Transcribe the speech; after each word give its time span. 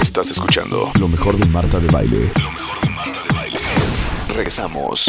Estás 0.00 0.30
escuchando 0.30 0.92
lo 1.00 1.08
mejor 1.08 1.36
de 1.36 1.46
Marta 1.46 1.80
de 1.80 1.88
Baile. 1.88 2.32
Lo 2.36 2.50
mejor 2.50 2.80
de 2.80 2.90
Marta 2.90 3.20
de. 4.28 4.34
Regresamos. 4.34 5.06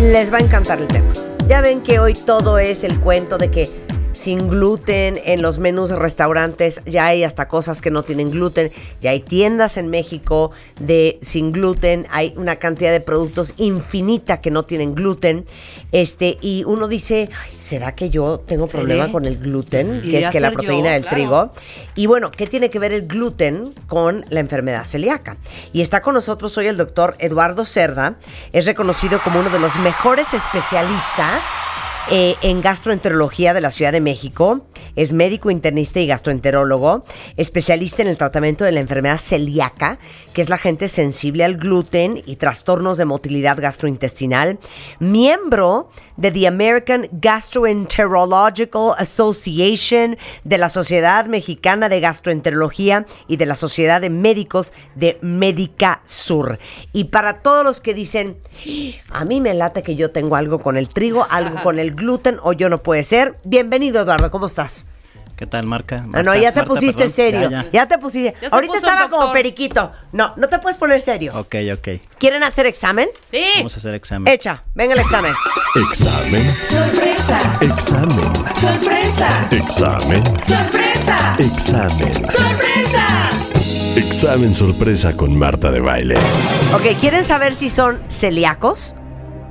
Les 0.00 0.32
va 0.32 0.38
a 0.38 0.40
encantar 0.40 0.80
el 0.80 0.86
tema. 0.86 1.12
Ya 1.48 1.60
ven 1.60 1.82
que 1.82 1.98
hoy 1.98 2.14
todo 2.14 2.58
es 2.58 2.84
el 2.84 3.00
cuento 3.00 3.36
de 3.36 3.50
que 3.50 3.83
sin 4.14 4.48
gluten 4.48 5.20
en 5.24 5.42
los 5.42 5.58
menús 5.58 5.90
de 5.90 5.96
restaurantes, 5.96 6.80
ya 6.86 7.06
hay 7.06 7.24
hasta 7.24 7.48
cosas 7.48 7.82
que 7.82 7.90
no 7.90 8.02
tienen 8.02 8.30
gluten, 8.30 8.70
ya 9.00 9.10
hay 9.10 9.20
tiendas 9.20 9.76
en 9.76 9.90
México 9.90 10.52
de 10.80 11.18
sin 11.20 11.52
gluten, 11.52 12.06
hay 12.10 12.32
una 12.36 12.56
cantidad 12.56 12.92
de 12.92 13.00
productos 13.00 13.54
infinita 13.56 14.40
que 14.40 14.50
no 14.50 14.64
tienen 14.64 14.94
gluten. 14.94 15.44
Este, 15.92 16.38
y 16.40 16.64
uno 16.64 16.88
dice, 16.88 17.28
"Ay, 17.42 17.52
¿será 17.58 17.94
que 17.94 18.10
yo 18.10 18.40
tengo 18.40 18.66
problema 18.68 19.10
con 19.10 19.24
el 19.24 19.38
gluten? 19.38 20.00
Que 20.00 20.20
es 20.20 20.28
que 20.28 20.40
la 20.40 20.48
yo, 20.50 20.54
proteína 20.54 20.92
del 20.92 21.02
claro. 21.02 21.16
trigo. 21.16 21.50
Y 21.94 22.06
bueno, 22.06 22.30
¿qué 22.30 22.46
tiene 22.46 22.70
que 22.70 22.78
ver 22.78 22.92
el 22.92 23.06
gluten 23.06 23.74
con 23.86 24.24
la 24.30 24.40
enfermedad 24.40 24.84
celíaca? 24.84 25.36
Y 25.72 25.82
está 25.82 26.00
con 26.00 26.14
nosotros 26.14 26.56
hoy 26.58 26.66
el 26.66 26.76
doctor 26.76 27.16
Eduardo 27.18 27.64
Cerda. 27.64 28.16
Es 28.52 28.66
reconocido 28.66 29.20
como 29.22 29.40
uno 29.40 29.50
de 29.50 29.58
los 29.58 29.76
mejores 29.78 30.34
especialistas 30.34 31.42
eh, 32.10 32.36
en 32.42 32.60
gastroenterología 32.60 33.54
de 33.54 33.60
la 33.62 33.70
Ciudad 33.70 33.92
de 33.92 34.00
México. 34.00 34.66
Es 34.94 35.12
médico 35.12 35.50
internista 35.50 36.00
y 36.00 36.06
gastroenterólogo, 36.06 37.04
especialista 37.36 38.02
en 38.02 38.08
el 38.08 38.18
tratamiento 38.18 38.64
de 38.64 38.72
la 38.72 38.80
enfermedad 38.80 39.16
celíaca, 39.16 39.98
que 40.34 40.42
es 40.42 40.50
la 40.50 40.58
gente 40.58 40.88
sensible 40.88 41.44
al 41.44 41.56
gluten 41.56 42.22
y 42.26 42.36
trastornos 42.36 42.98
de 42.98 43.04
motilidad 43.04 43.60
gastrointestinal. 43.60 44.58
Miembro 45.00 45.88
de 46.16 46.30
the 46.30 46.46
American 46.46 47.08
Gastroenterological 47.12 48.94
Association, 48.98 50.16
de 50.44 50.58
la 50.58 50.68
Sociedad 50.68 51.26
Mexicana 51.26 51.88
de 51.88 52.00
Gastroenterología 52.00 53.06
y 53.26 53.36
de 53.36 53.46
la 53.46 53.56
Sociedad 53.56 54.00
de 54.00 54.10
Médicos 54.10 54.72
de 54.94 55.18
Médica 55.22 56.02
Sur. 56.04 56.58
Y 56.92 57.04
para 57.04 57.34
todos 57.34 57.64
los 57.64 57.80
que 57.80 57.94
dicen, 57.94 58.36
a 59.10 59.24
mí 59.24 59.40
me 59.40 59.54
late 59.54 59.82
que 59.82 59.96
yo 59.96 60.10
tengo 60.10 60.36
algo 60.36 60.60
con 60.60 60.76
el 60.76 60.88
trigo, 60.88 61.26
algo 61.30 61.62
con 61.62 61.80
el 61.80 61.93
gluten 61.94 62.38
o 62.42 62.52
yo 62.52 62.68
no 62.68 62.82
puede 62.82 63.02
ser. 63.04 63.38
Bienvenido 63.44 64.02
Eduardo, 64.02 64.30
¿cómo 64.30 64.46
estás? 64.46 64.86
¿Qué 65.36 65.46
tal, 65.46 65.66
Marca? 65.66 65.96
Ah, 65.96 66.06
no, 66.06 66.30
Marta, 66.30 66.36
ya 66.38 66.52
te 66.52 66.60
Marta, 66.60 66.64
pusiste 66.74 66.94
perdón. 66.98 67.10
serio. 67.12 67.40
Ya, 67.50 67.62
Ya, 67.64 67.70
ya. 67.72 67.88
te 67.88 67.98
pusiste. 67.98 68.36
Ya 68.40 68.48
Ahorita 68.52 68.74
puso 68.74 68.86
estaba 68.86 69.10
como 69.10 69.32
periquito. 69.32 69.90
No, 70.12 70.32
no 70.36 70.46
te 70.48 70.60
puedes 70.60 70.76
poner 70.78 71.00
serio. 71.00 71.32
Ok, 71.36 71.56
ok. 71.72 71.88
¿Quieren 72.18 72.44
hacer 72.44 72.66
examen? 72.66 73.08
Sí. 73.32 73.42
Vamos 73.56 73.74
a 73.74 73.78
hacer 73.78 73.94
examen. 73.94 74.32
Echa, 74.32 74.62
venga 74.76 74.94
el 74.94 75.00
examen. 75.00 75.34
Examen. 75.74 76.46
Sorpresa, 76.68 77.38
Examen. 77.60 78.34
sorpresa, 78.54 79.48
Examen. 79.50 80.24
sorpresa, 80.46 81.36
Examen. 81.40 82.12
sorpresa. 82.12 83.28
Examen 83.96 84.54
sorpresa 84.54 85.16
con 85.16 85.36
Marta 85.36 85.72
de 85.72 85.80
Baile. 85.80 86.14
Ok, 86.74 86.96
¿quieren 87.00 87.24
saber 87.24 87.54
si 87.56 87.68
son 87.68 88.00
celíacos 88.08 88.94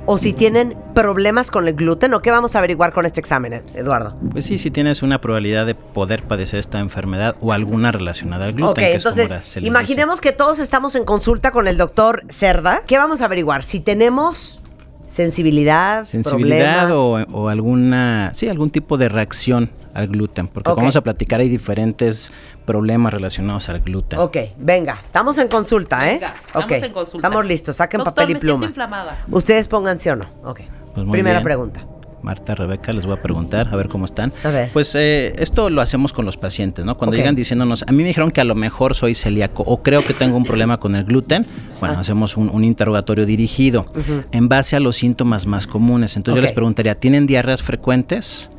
o 0.06 0.18
si 0.18 0.32
tienen 0.32 0.76
problemas 0.94 1.50
con 1.50 1.66
el 1.66 1.74
gluten 1.74 2.14
o 2.14 2.22
qué 2.22 2.30
vamos 2.30 2.56
a 2.56 2.58
averiguar 2.58 2.92
con 2.92 3.06
este 3.06 3.20
examen, 3.20 3.62
Eduardo? 3.74 4.16
Pues 4.32 4.44
sí, 4.44 4.58
si 4.58 4.70
tienes 4.70 5.02
una 5.02 5.20
probabilidad 5.20 5.66
de 5.66 5.74
poder 5.74 6.22
padecer 6.22 6.60
esta 6.60 6.80
enfermedad 6.80 7.36
o 7.40 7.52
alguna 7.52 7.92
relacionada 7.92 8.44
al 8.44 8.52
gluten. 8.52 8.70
ok, 8.70 8.76
que 8.76 8.94
es 8.94 9.04
como 9.04 9.16
entonces 9.16 9.56
imaginemos 9.62 10.20
que 10.20 10.32
todos 10.32 10.58
estamos 10.58 10.94
en 10.94 11.04
consulta 11.04 11.50
con 11.50 11.66
el 11.66 11.76
doctor 11.76 12.22
Cerda. 12.28 12.82
¿Qué 12.86 12.98
vamos 12.98 13.22
a 13.22 13.26
averiguar? 13.26 13.62
Si 13.62 13.80
tenemos 13.80 14.60
sensibilidad, 15.06 16.04
sensibilidad 16.06 16.88
problemas. 16.88 17.28
o, 17.32 17.42
o 17.42 17.48
alguna, 17.48 18.30
sí, 18.34 18.48
algún 18.48 18.70
tipo 18.70 18.96
de 18.96 19.08
reacción 19.08 19.70
al 19.94 20.08
gluten, 20.08 20.48
porque 20.48 20.70
Ok. 20.70 20.76
vamos 20.76 20.96
a 20.96 21.00
platicar 21.02 21.40
hay 21.40 21.48
diferentes 21.48 22.32
problemas 22.66 23.14
relacionados 23.14 23.68
al 23.68 23.80
gluten. 23.80 24.18
Ok, 24.18 24.36
venga, 24.58 24.98
estamos 25.06 25.38
en 25.38 25.48
consulta, 25.48 26.08
¿eh? 26.10 26.14
Venga, 26.14 26.34
estamos 26.46 26.72
en 26.72 26.92
consulta. 26.92 27.26
Estamos 27.28 27.46
listos, 27.46 27.76
saquen 27.76 27.98
Doctor, 27.98 28.14
papel 28.14 28.36
y 28.36 28.40
pluma. 28.40 28.66
inflamada. 28.66 29.16
Ustedes 29.30 29.68
pónganse 29.68 30.10
o 30.10 30.16
no. 30.16 30.24
Ok. 30.44 30.60
Pues 30.94 31.06
muy 31.06 31.12
Primera 31.12 31.38
bien. 31.38 31.44
pregunta. 31.44 31.86
Marta, 32.22 32.54
Rebeca, 32.54 32.90
les 32.94 33.04
voy 33.04 33.18
a 33.18 33.20
preguntar, 33.20 33.68
a 33.70 33.76
ver 33.76 33.88
cómo 33.90 34.06
están. 34.06 34.32
A 34.44 34.48
ver. 34.48 34.70
Pues 34.72 34.94
eh, 34.94 35.34
esto 35.36 35.68
lo 35.68 35.82
hacemos 35.82 36.14
con 36.14 36.24
los 36.24 36.38
pacientes, 36.38 36.82
¿no? 36.82 36.94
Cuando 36.94 37.14
llegan 37.16 37.34
diciéndonos, 37.34 37.82
a 37.86 37.92
mí 37.92 37.98
me 37.98 38.08
dijeron 38.08 38.30
que 38.30 38.40
a 38.40 38.44
lo 38.44 38.54
mejor 38.54 38.94
soy 38.94 39.14
celíaco 39.14 39.62
o 39.66 39.82
creo 39.82 40.00
que 40.00 40.14
tengo 40.14 40.34
un 40.38 40.44
problema 40.44 40.78
con 40.80 40.96
el 40.96 41.04
gluten, 41.04 41.46
bueno, 41.80 41.96
Ah. 41.98 42.00
hacemos 42.00 42.38
un, 42.38 42.48
un 42.48 42.64
interrogatorio 42.64 43.26
dirigido 43.26 43.92
en 44.32 44.48
base 44.48 44.74
a 44.74 44.80
los 44.80 44.96
síntomas 44.96 45.46
más 45.46 45.66
comunes. 45.66 46.16
Entonces 46.16 46.36
yo 46.36 46.42
les 46.42 46.52
preguntaría, 46.52 46.94
¿tienen 46.94 47.26
diarreas 47.26 47.62
frecuentes? 47.62 48.50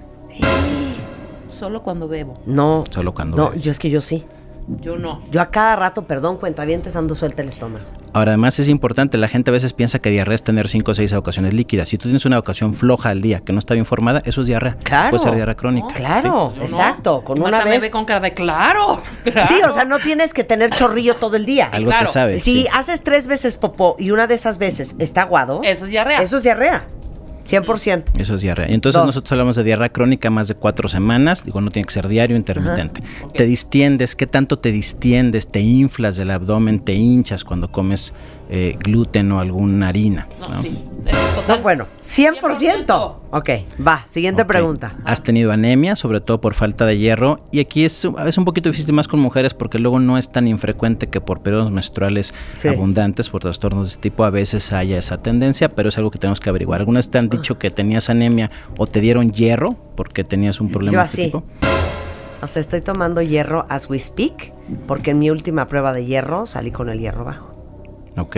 Solo 1.57 1.81
cuando 1.83 2.07
bebo. 2.07 2.33
No. 2.45 2.83
Solo 2.89 3.13
cuando 3.13 3.37
No, 3.37 3.49
bebes. 3.49 3.63
yo 3.63 3.71
es 3.71 3.79
que 3.79 3.89
yo 3.89 4.01
sí. 4.01 4.25
Yo 4.81 4.97
no. 4.97 5.21
Yo 5.29 5.41
a 5.41 5.51
cada 5.51 5.75
rato, 5.75 6.07
perdón, 6.07 6.37
cuenta 6.37 6.65
bien, 6.65 6.81
ando 6.95 7.13
suelta 7.13 7.43
el 7.43 7.49
estómago. 7.49 7.85
Ahora, 8.13 8.31
además 8.31 8.57
es 8.57 8.67
importante, 8.67 9.15
la 9.19 9.27
gente 9.27 9.51
a 9.51 9.53
veces 9.53 9.73
piensa 9.73 9.99
que 9.99 10.09
diarrea 10.09 10.33
es 10.33 10.41
tener 10.43 10.67
5 10.69 10.89
o 10.89 10.93
6 10.95 11.11
evocaciones 11.11 11.53
líquidas. 11.53 11.89
Si 11.89 11.97
tú 11.99 12.03
tienes 12.05 12.25
una 12.25 12.37
evocación 12.37 12.73
floja 12.73 13.09
al 13.09 13.21
día, 13.21 13.41
que 13.41 13.53
no 13.53 13.59
está 13.59 13.75
bien 13.75 13.85
formada, 13.85 14.23
eso 14.25 14.41
es 14.41 14.47
diarrea. 14.47 14.75
Claro. 14.83 15.11
Puede 15.11 15.23
ser 15.23 15.35
diarrea 15.35 15.55
crónica. 15.55 15.93
Claro, 15.93 16.51
exacto, 16.59 17.23
con 17.23 17.37
Y 17.37 17.41
una 17.41 17.63
me 17.63 17.71
vez. 17.71 17.81
ve 17.81 17.91
con 17.91 18.05
cara 18.05 18.21
de 18.21 18.33
claro. 18.33 19.01
Sí, 19.45 19.55
o 19.63 19.71
sea, 19.71 19.85
no 19.85 19.99
tienes 19.99 20.33
que 20.33 20.43
tener 20.43 20.71
chorrillo 20.71 21.17
todo 21.17 21.35
el 21.35 21.45
día. 21.45 21.69
Algo 21.71 21.89
Claro. 21.91 22.07
te 22.07 22.11
sabes. 22.13 22.43
Si 22.43 22.63
sí. 22.63 22.67
haces 22.73 23.03
tres 23.03 23.27
veces 23.27 23.57
popó 23.57 23.95
y 23.99 24.09
una 24.09 24.25
de 24.25 24.33
esas 24.33 24.57
veces 24.57 24.95
está 24.97 25.21
aguado, 25.23 25.61
Eso 25.63 25.85
es 25.85 25.91
diarrea. 25.91 26.21
eso 26.23 26.37
es 26.37 26.43
diarrea. 26.43 26.87
100%. 27.45 28.03
Eso 28.17 28.35
es 28.35 28.41
diarrea. 28.41 28.67
Entonces 28.67 28.99
Dos. 28.99 29.07
nosotros 29.07 29.31
hablamos 29.31 29.55
de 29.55 29.63
diarrea 29.63 29.89
crónica 29.89 30.29
más 30.29 30.47
de 30.47 30.55
cuatro 30.55 30.89
semanas. 30.89 31.43
Digo, 31.43 31.61
no 31.61 31.71
tiene 31.71 31.85
que 31.85 31.93
ser 31.93 32.07
diario, 32.07 32.35
intermitente. 32.35 33.03
Te 33.35 33.45
distiendes, 33.45 34.15
¿qué 34.15 34.27
tanto 34.27 34.59
te 34.59 34.71
distiendes? 34.71 35.47
Te 35.47 35.61
inflas 35.61 36.17
del 36.17 36.31
abdomen, 36.31 36.79
te 36.79 36.93
hinchas 36.93 37.43
cuando 37.43 37.71
comes 37.71 38.13
eh, 38.49 38.77
gluten 38.79 39.31
o 39.31 39.39
alguna 39.39 39.87
harina. 39.89 40.27
No, 40.39 40.49
¿no? 40.49 40.61
sí. 40.61 40.83
Es. 41.07 41.15
No, 41.47 41.57
bueno, 41.59 41.85
100%. 42.01 43.15
Ok, 43.31 43.49
va, 43.85 44.03
siguiente 44.07 44.41
Ok. 44.43 44.47
pregunta. 44.47 44.95
Has 45.03 45.21
tenido 45.21 45.51
anemia, 45.51 45.95
sobre 45.95 46.19
todo 46.21 46.41
por 46.41 46.53
falta 46.55 46.85
de 46.85 46.97
hierro, 46.97 47.41
y 47.51 47.59
aquí 47.59 47.85
es, 47.85 48.05
a 48.05 48.23
veces 48.23 48.37
un 48.37 48.45
poquito 48.45 48.69
difícil 48.69 48.93
más 48.93 49.07
con 49.07 49.19
mujeres 49.19 49.53
porque 49.53 49.77
luego 49.77 49.99
no 49.99 50.17
es 50.17 50.31
tan 50.31 50.47
infrecuente 50.47 51.07
que 51.07 51.21
por 51.21 51.41
periodos 51.41 51.71
menstruales 51.71 52.33
Sí. 52.59 52.67
abundantes, 52.69 53.29
por 53.29 53.41
trastornos 53.41 53.87
de 53.87 53.91
este 53.91 54.01
tipo, 54.09 54.23
a 54.23 54.29
veces 54.31 54.71
haya 54.73 54.97
esa 54.97 55.21
tendencia, 55.21 55.69
pero 55.69 55.89
es 55.89 55.97
algo 55.97 56.09
que 56.11 56.17
tenemos 56.19 56.39
que 56.39 56.49
averiguar. 56.49 56.79
¿Algunas 56.79 57.11
te 57.11 57.17
han 57.19 57.29
dicho 57.29 57.59
que 57.59 57.69
tenías 57.69 58.09
anemia 58.09 58.49
o 58.77 58.87
te 58.87 59.01
dieron 59.01 59.31
hierro 59.31 59.75
porque 59.95 60.23
tenías 60.23 60.59
un 60.61 60.69
problema 60.71 60.93
Yo 60.93 60.99
de 60.99 61.05
este 61.05 61.21
así. 61.21 61.31
tipo? 61.31 61.43
O 62.41 62.47
sea, 62.47 62.59
estoy 62.59 62.81
tomando 62.81 63.21
hierro 63.21 63.65
as 63.69 63.89
we 63.89 63.97
speak, 63.99 64.53
porque 64.87 65.11
en 65.11 65.19
mi 65.19 65.29
última 65.29 65.67
prueba 65.67 65.93
de 65.93 66.05
hierro 66.05 66.45
salí 66.45 66.71
con 66.71 66.89
el 66.89 66.99
hierro 66.99 67.25
bajo. 67.25 67.54
Ok. 68.17 68.35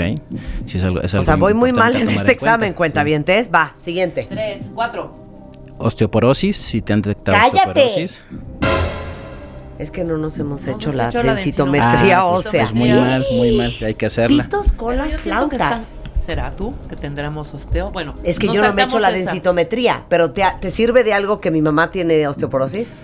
Sí, 0.66 0.78
es 0.78 0.84
algo, 0.84 1.02
es 1.02 1.14
O 1.14 1.18
algo 1.18 1.24
sea, 1.26 1.36
voy 1.36 1.54
muy 1.54 1.72
mal 1.72 1.96
en 1.96 2.10
este 2.10 2.32
examen, 2.32 2.74
cuenta. 2.74 3.02
cuenta 3.02 3.04
bien. 3.04 3.24
Va, 3.54 3.72
siguiente. 3.76 4.28
Tres, 4.30 4.64
cuatro. 4.74 5.12
Osteoporosis, 5.78 6.58
si 6.58 6.82
te 6.82 6.94
han 6.94 7.02
detectado 7.04 7.38
¡Cállate! 7.38 7.70
osteoporosis. 7.82 8.22
Es 9.78 9.92
que 9.92 10.04
no 10.04 10.18
nos 10.18 10.40
hemos 10.40 10.66
No 10.66 10.72
hecho 10.74 10.90
hemos 10.90 10.96
la 10.98 11.10
hecho 11.10 11.22
la 11.22 11.34
densitometría 11.36 12.20
Ah, 12.22 12.28
pues, 12.34 12.48
ósea. 12.48 12.62
pues 12.64 12.74
muy 12.74 12.90
mal, 12.92 13.24
muy 13.38 13.58
mal, 13.58 13.74
hay 13.86 13.94
que 13.94 14.08
hacerla. 14.08 14.44
Pitos, 14.46 14.72
colas, 14.72 15.18
flautas. 15.20 16.00
¿Será 16.20 16.56
tú 16.56 16.74
que 16.90 16.96
tendremos 16.96 17.54
osteo? 17.54 17.92
Bueno, 17.92 18.16
Es 18.24 18.40
que 18.40 18.48
yo 18.48 18.64
no 18.64 18.74
me 18.74 18.82
he 18.82 18.86
hecho 18.86 18.98
la 19.00 19.10
esa. 19.10 19.18
densitometría, 19.20 20.04
pero 20.10 20.32
te, 20.32 20.44
¿te 20.60 20.72
sirve 20.72 21.04
de 21.04 21.14
algo 21.14 21.40
que 21.40 21.52
mi 21.52 21.62
mamá 21.62 21.92
tiene 21.92 22.28
osteoporosis? 22.28 22.96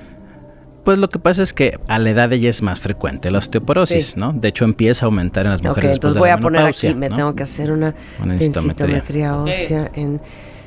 Pues 0.84 0.98
lo 0.98 1.08
que 1.10 1.18
pasa 1.20 1.44
es 1.44 1.54
que 1.54 1.80
a 1.88 1.98
la 2.00 2.10
edad 2.10 2.32
ella 2.34 2.50
es 2.50 2.62
más 2.62 2.80
frecuente 2.82 3.32
la 3.32 3.38
osteoporosis, 3.40 4.08
Sí. 4.08 4.14
¿no? 4.18 4.34
De 4.34 4.50
hecho 4.50 4.66
empieza 4.66 5.06
a 5.06 5.08
aumentar 5.08 5.46
en 5.46 5.52
las 5.54 5.62
Ok, 5.62 5.68
mujeres 5.68 5.92
después 5.92 5.96
entonces 6.12 6.14
de 6.16 6.20
voy 6.20 6.30
la 6.30 6.36
a 6.36 6.38
poner 6.40 6.66
aquí, 6.66 6.94
me 6.94 7.10
¿no? 7.10 7.16
tengo 7.16 7.36
que 7.36 7.44
hacer 7.44 7.72
una 7.72 7.96
Una 8.22 8.36
densitometría. 8.36 9.36
ósea 9.38 9.90
en 9.96 10.20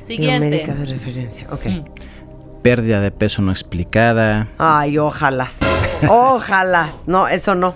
Siguiente. 0.07 0.49
biomédica 0.49 0.73
de 0.73 0.85
referencia. 0.85 1.47
Ok. 1.51 1.65
Mm. 1.67 1.83
Pérdida 2.63 2.99
de 2.99 3.11
peso 3.11 3.41
no 3.43 3.51
explicada. 3.51 4.47
Ay, 4.57 4.97
ojalá. 4.97 5.47
Ojalá. 6.09 6.89
No, 7.05 7.27
eso 7.27 7.55
no. 7.55 7.75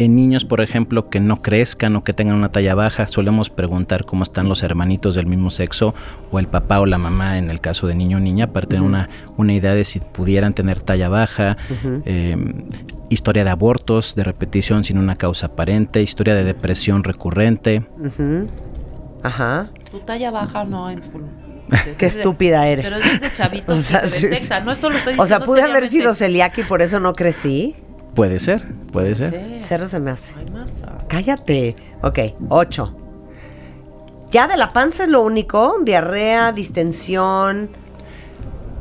En 0.00 0.16
niños, 0.16 0.46
por 0.46 0.62
ejemplo, 0.62 1.10
que 1.10 1.20
no 1.20 1.42
crezcan 1.42 1.94
o 1.94 2.04
que 2.04 2.14
tengan 2.14 2.36
una 2.36 2.50
talla 2.50 2.74
baja, 2.74 3.06
solemos 3.06 3.50
preguntar 3.50 4.06
cómo 4.06 4.22
están 4.22 4.48
los 4.48 4.62
hermanitos 4.62 5.14
del 5.14 5.26
mismo 5.26 5.50
sexo 5.50 5.94
o 6.30 6.38
el 6.38 6.46
papá 6.46 6.80
o 6.80 6.86
la 6.86 6.96
mamá 6.96 7.36
en 7.36 7.50
el 7.50 7.60
caso 7.60 7.86
de 7.86 7.94
niño 7.94 8.16
o 8.16 8.20
niña 8.20 8.50
para 8.50 8.66
tener 8.66 8.82
una, 8.82 9.10
una 9.36 9.52
idea 9.52 9.74
de 9.74 9.84
si 9.84 10.00
pudieran 10.00 10.54
tener 10.54 10.80
talla 10.80 11.10
baja, 11.10 11.58
eh, 12.06 12.34
historia 13.10 13.44
de 13.44 13.50
abortos 13.50 14.14
de 14.14 14.24
repetición 14.24 14.84
sin 14.84 14.96
una 14.96 15.16
causa 15.16 15.48
aparente, 15.48 16.00
historia 16.00 16.34
de 16.34 16.44
depresión 16.44 17.04
recurrente. 17.04 17.86
Ajá. 19.22 19.68
Tu 19.90 20.00
talla 20.00 20.30
baja 20.30 20.64
no 20.64 20.88
en 20.88 21.02
full. 21.02 21.24
Qué 21.98 22.06
estúpida 22.06 22.66
eres. 22.66 22.86
Pero 22.90 23.04
es 23.04 23.20
desde 23.20 23.36
chavito 23.36 23.72
O 23.74 23.76
sea, 23.76 24.00
que 24.00 24.06
se 24.06 24.34
sí. 24.34 24.54
No, 24.64 24.72
esto 24.72 24.88
lo 24.88 24.96
estoy 24.96 25.14
O 25.18 25.26
sea, 25.26 25.40
pude 25.40 25.60
haber 25.60 25.88
sido 25.88 26.14
celíaca 26.14 26.62
y 26.62 26.64
por 26.64 26.80
eso 26.80 27.00
no 27.00 27.12
crecí. 27.12 27.76
Puede 28.14 28.38
ser, 28.38 28.66
puede 28.92 29.14
ser. 29.14 29.56
Cero 29.58 29.86
se 29.86 30.00
me 30.00 30.10
hace. 30.10 30.34
Cállate. 31.08 31.76
Ok, 32.02 32.18
ocho. 32.48 32.94
Ya 34.30 34.46
de 34.46 34.56
la 34.56 34.72
panza 34.72 35.04
es 35.04 35.10
lo 35.10 35.22
único. 35.22 35.76
Diarrea, 35.84 36.52
distensión. 36.52 37.70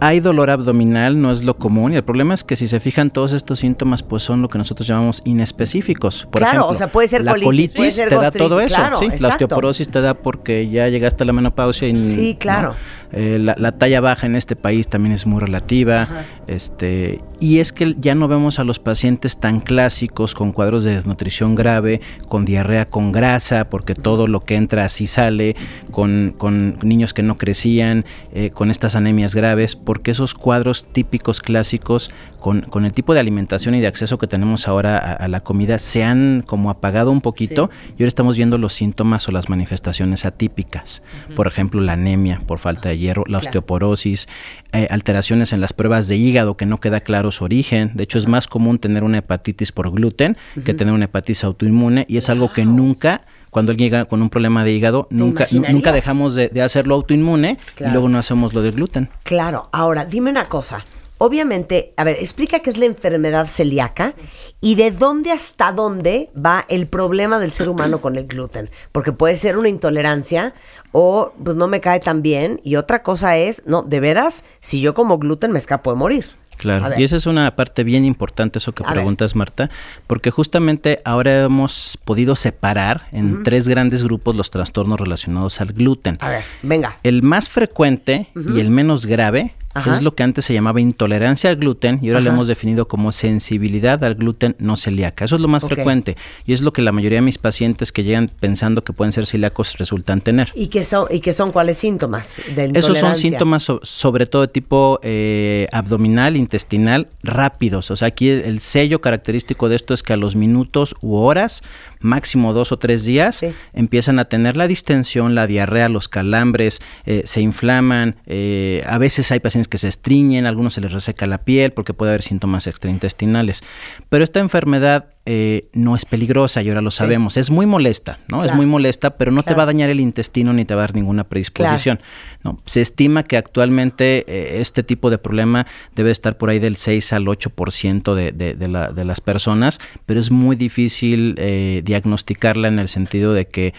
Hay 0.01 0.21
dolor 0.21 0.49
abdominal, 0.49 1.21
no 1.21 1.29
es 1.29 1.43
lo 1.43 1.57
común, 1.57 1.91
y 1.91 1.97
el 1.97 2.05
problema 2.05 2.33
es 2.33 2.45
que 2.45 2.55
si 2.55 2.69
se 2.69 2.79
fijan 2.79 3.11
todos 3.11 3.33
estos 3.33 3.59
síntomas, 3.59 4.01
pues 4.01 4.23
son 4.23 4.41
lo 4.41 4.47
que 4.47 4.57
nosotros 4.57 4.87
llamamos 4.87 5.21
inespecíficos. 5.25 6.23
Por 6.31 6.39
Claro, 6.39 6.51
ejemplo, 6.59 6.71
o 6.71 6.75
sea, 6.75 6.89
puede 6.89 7.09
ser 7.09 7.25
la 7.25 7.31
colitis, 7.31 7.47
colitis, 7.49 7.75
puede 7.75 7.91
ser 7.91 8.07
te 8.07 8.15
da 8.15 8.31
todo 8.31 8.61
eso, 8.61 8.75
claro, 8.75 8.99
sí, 8.99 9.09
la 9.19 9.27
osteoporosis 9.27 9.89
te 9.89 9.99
da 9.99 10.13
porque 10.13 10.69
ya 10.69 10.87
llegaste 10.87 11.23
a 11.23 11.27
la 11.27 11.33
menopausia 11.33 11.89
y 11.89 12.05
Sí, 12.05 12.37
¿no? 12.45 12.75
Eh, 13.11 13.39
la, 13.39 13.55
la 13.57 13.71
talla 13.73 14.01
baja 14.01 14.27
en 14.27 14.35
este 14.35 14.55
país 14.55 14.87
también 14.87 15.13
es 15.13 15.25
muy 15.25 15.39
relativa, 15.39 16.07
este 16.47 17.19
y 17.39 17.59
es 17.59 17.71
que 17.71 17.95
ya 17.97 18.15
no 18.15 18.27
vemos 18.27 18.59
a 18.59 18.65
los 18.65 18.79
pacientes 18.79 19.39
tan 19.39 19.61
clásicos 19.61 20.35
con 20.35 20.51
cuadros 20.51 20.83
de 20.83 20.95
desnutrición 20.95 21.55
grave, 21.55 22.01
con 22.27 22.43
diarrea 22.43 22.89
con 22.89 23.11
grasa, 23.11 23.69
porque 23.69 23.95
todo 23.95 24.27
lo 24.27 24.41
que 24.41 24.55
entra 24.55 24.83
así 24.83 25.07
sale, 25.07 25.55
con, 25.91 26.35
con 26.37 26.77
niños 26.81 27.13
que 27.13 27.23
no 27.23 27.37
crecían, 27.37 28.03
eh, 28.33 28.49
con 28.49 28.69
estas 28.71 28.95
anemias 28.95 29.35
graves, 29.35 29.77
porque 29.77 30.11
esos 30.11 30.33
cuadros 30.33 30.85
típicos 30.91 31.39
clásicos 31.39 32.11
con, 32.39 32.61
con 32.61 32.85
el 32.85 32.91
tipo 32.91 33.13
de 33.13 33.21
alimentación 33.21 33.73
y 33.75 33.79
de 33.79 33.87
acceso 33.87 34.17
que 34.17 34.27
tenemos 34.27 34.67
ahora 34.67 34.97
a, 34.97 35.13
a 35.13 35.27
la 35.29 35.39
comida 35.39 35.79
se 35.79 36.03
han 36.03 36.43
como 36.45 36.69
apagado 36.69 37.11
un 37.11 37.21
poquito 37.21 37.69
y 37.97 38.03
ahora 38.03 38.07
estamos 38.09 38.35
viendo 38.35 38.57
los 38.57 38.73
síntomas 38.73 39.27
o 39.27 39.31
las 39.31 39.49
manifestaciones 39.49 40.25
atípicas. 40.25 41.01
Por 41.35 41.47
ejemplo, 41.47 41.79
la 41.79 41.93
anemia 41.93 42.41
por 42.45 42.59
falta 42.59 42.89
de 42.89 42.98
hierro, 42.99 43.23
la 43.27 43.39
osteoporosis, 43.39 44.27
eh, 44.73 44.87
alteraciones 44.89 45.53
en 45.53 45.61
las 45.61 45.73
pruebas 45.73 46.07
de 46.07 46.17
hígado 46.17 46.57
que 46.57 46.65
no 46.65 46.79
queda 46.79 46.99
claro 47.01 47.31
su 47.31 47.43
origen. 47.43 47.91
De 47.95 48.03
hecho, 48.03 48.17
es 48.17 48.27
más 48.27 48.47
común 48.47 48.79
tener 48.79 49.03
una 49.03 49.17
hepatitis 49.19 49.71
por 49.71 49.91
gluten 49.91 50.37
que 50.65 50.73
tener 50.73 50.93
una 50.93 51.05
hepatitis 51.05 51.43
autoinmune 51.43 52.05
y 52.07 52.17
es 52.17 52.29
algo 52.29 52.53
que 52.53 52.65
nunca 52.65 53.21
cuando 53.49 53.71
alguien 53.71 53.89
llega 53.89 54.05
con 54.05 54.21
un 54.21 54.29
problema 54.29 54.63
de 54.63 54.71
hígado, 54.73 55.07
nunca, 55.09 55.47
nunca 55.71 55.91
dejamos 55.91 56.35
de, 56.35 56.49
de 56.49 56.61
hacerlo 56.61 56.93
autoinmune 56.93 57.57
Claro. 57.73 57.89
y 57.89 57.93
luego 57.93 58.07
no 58.09 58.19
hacemos 58.19 58.53
lo 58.53 58.61
del 58.61 58.73
gluten. 58.73 59.09
Claro, 59.23 59.69
ahora 59.71 60.05
dime 60.05 60.29
una 60.29 60.45
cosa. 60.45 60.85
Obviamente, 61.19 61.93
a 61.97 62.05
ver, 62.05 62.15
explica 62.17 62.59
qué 62.59 62.69
es 62.69 62.77
la 62.77 62.85
enfermedad 62.85 63.45
celíaca 63.45 64.13
y 64.61 64.75
de 64.75 64.91
dónde 64.91 65.31
hasta 65.31 65.73
dónde 65.73 66.29
va 66.33 66.65
el 66.69 66.87
problema 66.87 67.39
del 67.39 67.51
ser 67.51 67.67
humano 67.67 67.99
con 67.99 68.15
el 68.15 68.25
gluten. 68.25 68.69
Porque 68.93 69.11
puede 69.11 69.35
ser 69.35 69.57
una 69.57 69.67
intolerancia 69.67 70.53
o 70.93 71.33
pues 71.43 71.57
no 71.57 71.67
me 71.67 71.81
cae 71.81 71.99
tan 71.99 72.21
bien. 72.21 72.61
Y 72.63 72.77
otra 72.77 73.03
cosa 73.03 73.37
es, 73.37 73.63
no, 73.65 73.81
de 73.81 73.99
veras, 73.99 74.45
si 74.61 74.79
yo 74.79 74.93
como 74.93 75.17
gluten 75.17 75.51
me 75.51 75.59
escapo 75.59 75.91
de 75.91 75.97
morir. 75.97 76.25
Claro, 76.55 76.89
y 76.97 77.03
esa 77.03 77.15
es 77.15 77.25
una 77.25 77.55
parte 77.55 77.85
bien 77.85 78.03
importante, 78.03 78.59
eso 78.59 78.73
que 78.73 78.83
A 78.83 78.87
ver. 78.87 78.95
preguntas, 78.95 79.33
Marta, 79.33 79.69
porque 80.07 80.29
justamente 80.29 80.99
ahora 81.05 81.43
hemos 81.43 81.97
podido 82.03 82.35
separar 82.35 83.07
en 83.13 83.43
tres 83.43 83.67
grandes 83.67 84.03
grupos 84.03 84.35
los 84.35 84.51
trastornos 84.51 84.99
relacionados 84.99 85.61
al 85.61 85.71
gluten. 85.71 86.17
A 86.19 86.29
ver, 86.29 86.43
venga. 86.61 86.97
El 87.03 87.23
más 87.23 87.49
frecuente 87.49 88.27
y 88.35 88.59
el 88.59 88.69
menos 88.71 89.05
grave 89.05 89.53
Ajá. 89.79 89.95
es 89.97 90.01
lo 90.01 90.15
que 90.15 90.23
antes 90.23 90.45
se 90.45 90.53
llamaba 90.53 90.81
intolerancia 90.81 91.49
al 91.49 91.55
gluten 91.57 91.99
y 92.01 92.09
ahora 92.09 92.21
lo 92.21 92.29
Ajá. 92.29 92.35
hemos 92.37 92.47
definido 92.47 92.87
como 92.87 93.11
sensibilidad 93.11 94.03
al 94.03 94.15
gluten 94.15 94.55
no 94.59 94.77
celíaca. 94.77 95.25
Eso 95.25 95.35
es 95.35 95.41
lo 95.41 95.47
más 95.47 95.63
frecuente 95.63 96.17
y 96.45 96.53
es 96.53 96.61
lo 96.61 96.73
que 96.73 96.81
la 96.81 96.91
mayoría 96.91 97.17
de 97.19 97.21
mis 97.23 97.37
pacientes 97.37 97.91
que 97.91 98.03
llegan 98.03 98.29
pensando 98.39 98.83
que 98.83 98.93
pueden 98.93 99.11
ser 99.11 99.25
celíacos 99.25 99.77
resultan 99.77 100.21
tener. 100.21 100.51
¿Y 100.55 100.67
qué 100.67 100.83
son, 100.83 101.07
y 101.09 101.19
qué 101.19 101.33
son 101.33 101.51
cuáles 101.51 101.77
síntomas 101.77 102.41
de 102.55 102.65
Esos 102.65 102.73
son 102.73 102.95
intolerancia? 102.95 103.29
síntomas 103.29 103.63
so- 103.63 103.79
sobre 103.83 104.25
todo 104.25 104.43
de 104.43 104.47
tipo 104.49 104.99
eh, 105.03 105.67
abdominal, 105.71 106.35
intestinal, 106.37 107.07
rápidos. 107.23 107.91
O 107.91 107.95
sea, 107.95 108.09
aquí 108.09 108.29
el, 108.29 108.41
el 108.41 108.59
sello 108.59 109.01
característico 109.01 109.69
de 109.69 109.75
esto 109.75 109.93
es 109.93 110.03
que 110.03 110.13
a 110.13 110.17
los 110.17 110.35
minutos 110.35 110.95
u 111.01 111.15
horas, 111.15 111.63
máximo 112.01 112.53
dos 112.53 112.71
o 112.71 112.77
tres 112.79 113.03
días, 113.05 113.37
Sí. 113.37 113.47
empiezan 113.73 114.19
a 114.19 114.25
tener 114.25 114.57
la 114.57 114.67
distensión, 114.67 115.35
la 115.35 115.47
diarrea, 115.47 115.89
los 115.89 116.07
calambres, 116.07 116.81
eh, 117.05 117.23
se 117.25 117.41
inflaman. 117.41 118.15
eh, 118.25 118.83
a 118.87 118.97
veces 118.97 119.31
hay 119.31 119.39
pacientes 119.39 119.67
que 119.69 119.77
se 119.77 119.87
estriñen, 119.87 120.45
a 120.45 120.49
algunos 120.49 120.73
se 120.73 120.81
les 120.81 120.91
reseca 120.91 121.25
la 121.27 121.39
piel 121.39 121.71
porque 121.71 121.93
puede 121.93 122.11
haber 122.11 122.21
síntomas 122.23 122.67
extraintestinales. 122.67 123.63
Pero 124.09 124.23
esta 124.23 124.39
enfermedad 124.39 125.05
eh, 125.25 125.69
no 125.73 125.95
es 125.95 126.05
peligrosa 126.05 126.61
y 126.63 126.69
ahora 126.69 126.81
lo 126.81 126.89
sabemos. 126.91 127.37
Es 127.37 127.51
muy 127.51 127.65
molesta, 127.67 128.19
¿no? 128.29 128.43
Es 128.43 128.53
muy 128.53 128.65
molesta, 128.65 129.11
pero 129.17 129.31
no 129.31 129.43
te 129.43 129.53
va 129.53 129.63
a 129.63 129.65
dañar 129.67 129.89
el 129.91 129.99
intestino 129.99 130.53
ni 130.53 130.65
te 130.65 130.73
va 130.73 130.81
a 130.81 130.87
dar 130.87 130.95
ninguna 130.95 131.23
predisposición. 131.25 131.99
No, 132.43 132.59
se 132.65 132.81
estima 132.81 133.23
que 133.23 133.37
actualmente 133.37 134.25
eh, 134.27 134.59
este 134.61 134.81
tipo 134.81 135.09
de 135.11 135.19
problema 135.19 135.67
debe 135.95 136.09
estar 136.11 136.37
por 136.37 136.49
ahí 136.49 136.57
del 136.59 136.77
6 136.77 137.13
al 137.13 137.25
8% 137.25 138.15
de, 138.15 138.31
de, 138.31 138.55
de, 138.55 138.67
la- 138.67 138.91
de 138.91 139.05
las 139.05 139.21
personas, 139.21 139.79
pero 140.07 140.19
es 140.19 140.31
muy 140.31 140.55
difícil 140.55 141.35
eh, 141.37 141.81
diagnosticarla 141.85 142.67
en 142.67 142.79
el 142.79 142.87
sentido 142.87 143.33
de 143.33 143.45
que 143.47 143.73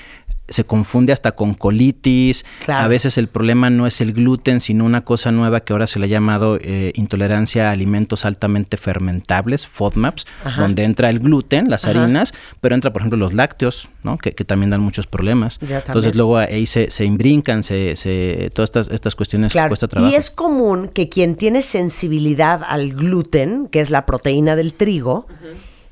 se 0.50 0.64
confunde 0.64 1.12
hasta 1.12 1.32
con 1.32 1.54
colitis. 1.54 2.44
Claro. 2.64 2.84
A 2.84 2.88
veces 2.88 3.16
el 3.16 3.28
problema 3.28 3.70
no 3.70 3.86
es 3.86 4.00
el 4.00 4.12
gluten, 4.12 4.60
sino 4.60 4.84
una 4.84 5.00
cosa 5.02 5.32
nueva 5.32 5.60
que 5.60 5.72
ahora 5.72 5.86
se 5.86 5.98
le 5.98 6.04
ha 6.06 6.08
llamado 6.08 6.58
eh, 6.60 6.92
intolerancia 6.96 7.68
a 7.68 7.72
alimentos 7.72 8.24
altamente 8.24 8.76
fermentables, 8.76 9.66
FODMAPs, 9.66 10.26
Ajá. 10.44 10.60
donde 10.60 10.84
entra 10.84 11.08
el 11.08 11.20
gluten, 11.20 11.70
las 11.70 11.86
Ajá. 11.86 12.02
harinas, 12.02 12.34
pero 12.60 12.74
entra, 12.74 12.92
por 12.92 13.00
ejemplo, 13.02 13.16
los 13.16 13.32
lácteos, 13.32 13.88
¿no? 14.02 14.18
que, 14.18 14.32
que 14.32 14.44
también 14.44 14.70
dan 14.70 14.80
muchos 14.80 15.06
problemas. 15.06 15.58
Ya, 15.60 15.78
Entonces 15.78 16.14
luego 16.14 16.36
ahí 16.36 16.66
se, 16.66 16.90
se 16.90 17.04
imbrincan, 17.04 17.62
se, 17.62 17.96
se, 17.96 18.50
todas 18.52 18.68
estas, 18.68 18.88
estas 18.90 19.14
cuestiones 19.14 19.52
Claro. 19.52 19.68
cuesta 19.68 19.88
trabajo. 19.88 20.12
Y 20.12 20.16
es 20.16 20.30
común 20.30 20.88
que 20.92 21.08
quien 21.08 21.36
tiene 21.36 21.62
sensibilidad 21.62 22.62
al 22.66 22.92
gluten, 22.92 23.68
que 23.70 23.80
es 23.80 23.90
la 23.90 24.04
proteína 24.06 24.56
del 24.56 24.74
trigo, 24.74 25.26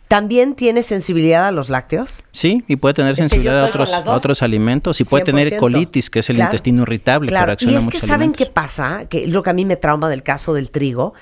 también 0.08 0.55
tiene 0.55 0.82
sensibilidad 0.82 1.46
a 1.46 1.50
los 1.52 1.69
lácteos. 1.69 2.22
Sí, 2.32 2.64
y 2.66 2.76
puede 2.76 2.94
tener 2.94 3.12
Es 3.12 3.19
sensibilidad 3.19 3.60
a 3.62 3.66
otros, 4.14 4.40
a 4.43 4.44
alimentos. 4.44 5.00
Y 5.00 5.05
puede 5.05 5.25
tener 5.25 5.49
100%. 5.52 5.58
colitis, 5.60 6.08
que 6.10 6.20
es 6.20 6.31
el 6.31 6.37
Claro. 6.37 6.49
intestino 6.50 6.82
irritable, 6.82 7.26
que 7.26 7.32
Claro, 7.32 7.46
reacciona 7.46 7.72
y 7.75 7.76
es 7.76 7.88
que 7.88 7.99
saben 7.99 8.14
alimentos. 8.31 8.46
qué 8.49 8.52
pasa, 8.52 9.05
que 9.08 9.25
es 9.25 9.31
lo 9.31 9.43
que 9.43 9.50
a 9.50 9.52
mí 9.52 9.64
me 9.66 9.76
trauma 9.76 10.08
del 10.08 10.22
caso 10.22 10.55
del 10.55 10.70
trigo, 10.70 11.12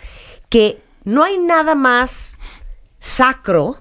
que 0.48 0.80
no 1.04 1.24
hay 1.24 1.38
nada 1.38 1.74
más 1.74 2.38
sacro, 2.98 3.78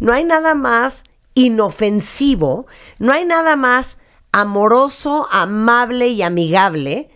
no 0.00 0.12
hay 0.12 0.24
nada 0.24 0.54
más 0.54 1.04
inofensivo, 1.34 2.66
no 2.98 3.12
hay 3.12 3.24
nada 3.24 3.56
más 3.56 3.98
amoroso, 4.32 5.26
amable 5.30 6.08
y 6.08 6.22
amigable 6.22 7.10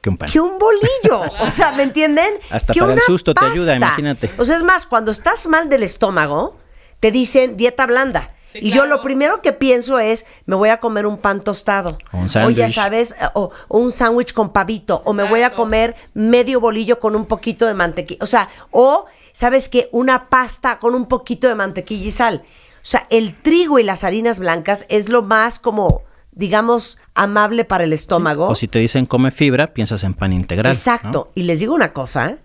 Que 0.00 0.10
un 0.10 0.16
pan. 0.16 0.28
que 0.30 0.40
un 0.40 0.58
bolillo. 0.58 1.32
O 1.40 1.50
sea, 1.50 1.72
¿me 1.72 1.82
entienden? 1.82 2.34
Hasta 2.50 2.72
que 2.72 2.80
para 2.80 2.94
el 2.94 3.00
susto 3.00 3.34
te 3.34 3.44
ayuda, 3.44 3.74
imagínate. 3.74 4.30
O 4.38 4.44
sea, 4.44 4.56
es 4.56 4.62
más, 4.62 4.86
cuando 4.86 5.10
estás 5.10 5.46
mal 5.48 5.68
del 5.68 5.82
estómago, 5.82 6.56
te 7.00 7.10
dicen 7.10 7.56
dieta 7.56 7.86
blanda. 7.86 8.34
Sí, 8.52 8.60
y 8.62 8.70
yo 8.70 8.86
lo 8.86 9.02
primero 9.02 9.42
que 9.42 9.52
pienso 9.52 9.98
es, 9.98 10.24
me 10.46 10.56
voy 10.56 10.70
a 10.70 10.80
comer 10.80 11.06
un 11.06 11.18
pan 11.18 11.40
tostado. 11.40 11.98
O 12.12 12.18
un 12.18 12.28
O 12.44 12.50
ya 12.50 12.70
sabes, 12.70 13.12
eh, 13.12 13.26
o, 13.34 13.50
o 13.68 13.78
un 13.78 13.92
sándwich 13.92 14.32
con 14.32 14.52
pavito. 14.52 15.02
O 15.04 15.12
me 15.12 15.22
voy 15.22 15.42
a 15.42 15.52
comer 15.52 15.96
medio 16.14 16.60
bolillo 16.60 16.98
con 16.98 17.14
un 17.14 17.26
poquito 17.26 17.66
de 17.66 17.74
mantequilla. 17.74 18.22
O 18.22 18.26
sea, 18.26 18.48
o, 18.70 19.04
¿sabes 19.32 19.68
qué? 19.68 19.90
Una 19.92 20.30
pasta 20.30 20.78
con 20.78 20.94
un 20.94 21.06
poquito 21.06 21.46
de 21.46 21.54
mantequilla 21.56 22.06
y 22.06 22.10
sal. 22.10 22.42
O 22.46 22.90
sea, 22.90 23.06
el 23.10 23.40
trigo 23.40 23.78
y 23.78 23.82
las 23.82 24.02
harinas 24.02 24.38
blancas 24.38 24.86
es 24.88 25.10
lo 25.10 25.22
más 25.22 25.58
como, 25.58 26.04
digamos, 26.32 26.96
amable 27.14 27.66
para 27.66 27.84
el 27.84 27.92
estómago. 27.92 28.48
O 28.48 28.54
si 28.54 28.66
te 28.66 28.78
dicen 28.78 29.04
come 29.04 29.30
fibra, 29.30 29.74
piensas 29.74 30.04
en 30.04 30.14
pan 30.14 30.32
integral. 30.32 30.72
Exacto. 30.72 31.26
¿no? 31.26 31.32
Y 31.34 31.42
les 31.42 31.60
digo 31.60 31.74
una 31.74 31.92
cosa, 31.92 32.38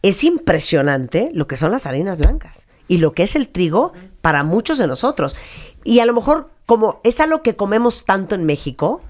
es 0.00 0.24
impresionante 0.24 1.30
lo 1.34 1.46
que 1.46 1.56
son 1.56 1.72
las 1.72 1.84
harinas 1.84 2.16
blancas 2.16 2.66
y 2.92 2.98
lo 2.98 3.14
que 3.14 3.22
es 3.22 3.36
el 3.36 3.48
trigo 3.48 3.94
para 4.20 4.44
muchos 4.44 4.76
de 4.76 4.86
nosotros. 4.86 5.34
Y 5.82 6.00
a 6.00 6.04
lo 6.04 6.12
mejor 6.12 6.50
como 6.66 7.00
es 7.04 7.20
algo 7.20 7.42
que 7.42 7.56
comemos 7.56 8.04
tanto 8.04 8.34
en 8.34 8.44
México 8.44 9.00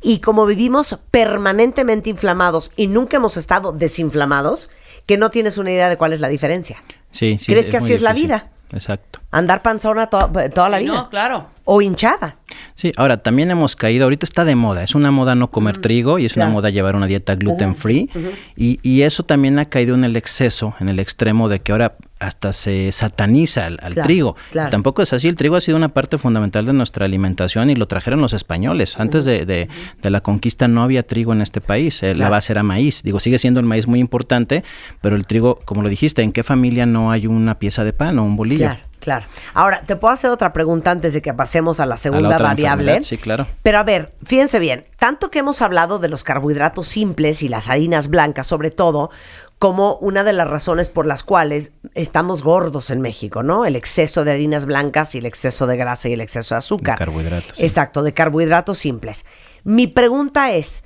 y 0.00 0.20
como 0.20 0.46
vivimos 0.46 0.98
permanentemente 1.10 2.08
inflamados 2.08 2.72
y 2.76 2.86
nunca 2.86 3.18
hemos 3.18 3.36
estado 3.36 3.72
desinflamados, 3.72 4.70
que 5.04 5.18
no 5.18 5.28
tienes 5.28 5.58
una 5.58 5.70
idea 5.70 5.90
de 5.90 5.98
cuál 5.98 6.14
es 6.14 6.20
la 6.20 6.28
diferencia. 6.28 6.82
Sí, 7.10 7.36
sí, 7.38 7.52
¿Crees 7.52 7.68
que 7.68 7.76
así 7.76 7.92
es 7.92 8.00
la 8.00 8.14
vida? 8.14 8.48
Exacto. 8.72 9.20
Andar 9.30 9.62
panzona 9.62 10.06
to- 10.08 10.30
toda 10.54 10.68
la 10.68 10.78
vida. 10.78 10.92
No, 10.94 11.08
claro. 11.10 11.46
O 11.64 11.82
hinchada. 11.82 12.36
Sí, 12.76 12.92
ahora 12.96 13.16
también 13.18 13.50
hemos 13.50 13.74
caído, 13.74 14.04
ahorita 14.04 14.24
está 14.24 14.44
de 14.44 14.54
moda, 14.54 14.84
es 14.84 14.94
una 14.94 15.10
moda 15.10 15.34
no 15.34 15.50
comer 15.50 15.78
trigo 15.78 16.18
y 16.20 16.26
es 16.26 16.32
claro. 16.34 16.50
una 16.50 16.54
moda 16.54 16.70
llevar 16.70 16.94
una 16.94 17.06
dieta 17.08 17.34
gluten 17.34 17.74
free 17.74 18.08
y, 18.56 18.78
y 18.82 19.02
eso 19.02 19.24
también 19.24 19.58
ha 19.58 19.64
caído 19.64 19.94
en 19.96 20.04
el 20.04 20.14
exceso, 20.14 20.74
en 20.78 20.88
el 20.88 21.00
extremo 21.00 21.48
de 21.48 21.60
que 21.60 21.72
ahora 21.72 21.96
hasta 22.20 22.52
se 22.52 22.92
sataniza 22.92 23.66
al, 23.66 23.78
al 23.82 23.92
Claro, 23.94 24.06
trigo. 24.06 24.36
claro. 24.52 24.70
Tampoco 24.70 25.02
es 25.02 25.12
así, 25.12 25.26
el 25.28 25.34
trigo 25.36 25.56
ha 25.56 25.60
sido 25.60 25.76
una 25.76 25.88
parte 25.88 26.18
fundamental 26.18 26.64
de 26.66 26.72
nuestra 26.72 27.04
alimentación 27.04 27.68
y 27.68 27.74
lo 27.74 27.88
trajeron 27.88 28.20
los 28.20 28.32
españoles. 28.32 28.98
Antes 29.00 29.24
de, 29.24 29.44
de- 29.44 29.68
de 30.00 30.10
la 30.10 30.20
conquista 30.20 30.68
no 30.68 30.82
había 30.84 31.02
trigo 31.04 31.32
en 31.32 31.42
este 31.42 31.60
país, 31.60 32.02
eh, 32.04 32.14
la 32.14 32.28
base 32.30 32.52
era 32.52 32.62
maíz. 32.62 33.02
Digo, 33.02 33.18
sigue 33.20 33.38
siendo 33.38 33.58
el 33.60 33.66
maíz 33.66 33.86
muy 33.88 33.98
importante, 34.00 34.62
pero 35.02 35.16
el 35.16 35.26
trigo, 35.26 35.58
como 35.64 35.82
lo 35.82 35.88
dijiste, 35.88 36.22
¿en 36.22 36.32
qué 36.32 36.42
familia 36.44 36.86
no 36.86 37.10
hay 37.10 37.26
una 37.26 37.58
pieza 37.58 37.82
de 37.84 37.92
pan 37.92 38.18
o 38.20 38.24
un 38.24 38.36
bolillo? 38.36 38.55
Claro, 38.58 38.80
claro. 39.00 39.26
Ahora, 39.54 39.82
te 39.82 39.96
puedo 39.96 40.12
hacer 40.12 40.30
otra 40.30 40.52
pregunta 40.52 40.90
antes 40.90 41.14
de 41.14 41.22
que 41.22 41.34
pasemos 41.34 41.80
a 41.80 41.86
la 41.86 41.94
A 41.94 41.96
la 41.96 41.96
segunda 41.96 42.28
otra 42.28 42.48
variable. 42.48 43.02
Sí, 43.02 43.18
claro. 43.18 43.46
Pero 43.62 43.78
a 43.78 43.84
ver, 43.84 44.14
fíjense 44.24 44.58
bien, 44.58 44.86
tanto 44.98 45.30
que 45.30 45.38
hemos 45.40 45.62
hablado 45.62 45.98
de 45.98 46.08
los 46.08 46.24
carbohidratos 46.24 46.86
simples 46.86 47.42
y 47.42 47.48
las 47.48 47.68
harinas 47.68 48.08
blancas, 48.08 48.46
sobre 48.46 48.70
todo, 48.70 49.10
como 49.58 49.94
una 49.96 50.22
de 50.22 50.34
las 50.34 50.48
razones 50.48 50.90
por 50.90 51.06
las 51.06 51.22
cuales 51.22 51.72
estamos 51.94 52.42
gordos 52.42 52.90
en 52.90 53.00
México, 53.00 53.42
¿no? 53.42 53.64
El 53.64 53.74
exceso 53.74 54.24
de 54.24 54.32
harinas 54.32 54.66
blancas 54.66 55.14
y 55.14 55.18
el 55.18 55.26
exceso 55.26 55.66
de 55.66 55.78
grasa 55.78 56.10
y 56.10 56.12
el 56.12 56.20
exceso 56.20 56.54
de 56.54 56.58
azúcar. 56.58 56.98
De 56.98 57.06
carbohidratos, 57.06 57.56
sí. 57.56 57.62
Exacto, 57.62 58.02
de 58.02 58.12
carbohidratos 58.12 58.76
simples. 58.76 59.24
Mi 59.64 59.86
pregunta 59.86 60.52
es, 60.52 60.84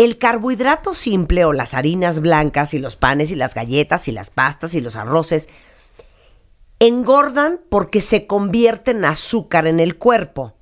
El 0.00 0.16
carbohidrato 0.16 0.94
simple 0.94 1.44
o 1.44 1.52
las 1.52 1.74
harinas 1.74 2.20
blancas 2.20 2.72
y 2.72 2.78
los 2.78 2.96
panes 2.96 3.30
y 3.32 3.34
las 3.34 3.54
galletas 3.54 4.08
y 4.08 4.12
las 4.12 4.30
pastas 4.30 4.74
y 4.74 4.80
los 4.80 4.96
arroces 4.96 5.50
engordan 6.80 7.60
porque 7.68 8.00
se 8.00 8.26
convierten 8.26 8.98
en 8.98 9.04
azúcar 9.04 9.66
en 9.66 9.78
el 9.78 9.96
cuerpo, 9.96 10.54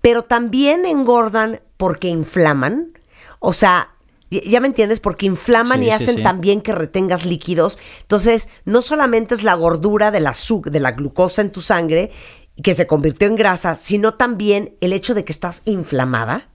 pero 0.00 0.22
también 0.22 0.86
engordan 0.86 1.60
porque 1.76 2.08
inflaman. 2.08 2.92
O 3.40 3.52
sea, 3.52 3.94
ya 4.30 4.60
me 4.60 4.66
entiendes, 4.66 5.00
porque 5.00 5.26
inflaman 5.26 5.80
Sí, 5.80 5.86
y 5.86 5.88
sí, 5.88 5.94
hacen 5.94 6.16
sí. 6.16 6.22
también 6.22 6.60
que 6.60 6.74
retengas 6.74 7.24
líquidos. 7.24 7.78
Entonces, 8.02 8.48
no 8.64 8.82
solamente 8.82 9.34
es 9.34 9.42
la 9.42 9.54
gordura 9.54 10.10
del 10.10 10.26
azúcar, 10.26 10.72
de 10.72 10.80
la 10.80 10.92
glucosa 10.92 11.40
en 11.42 11.50
tu 11.50 11.60
sangre 11.60 12.10
que 12.62 12.74
se 12.74 12.86
convirtió 12.86 13.26
en 13.26 13.36
grasa, 13.36 13.74
sino 13.74 14.14
también 14.14 14.76
el 14.80 14.92
hecho 14.92 15.14
de 15.14 15.24
que 15.24 15.32
estás 15.32 15.62
inflamada. 15.64 16.48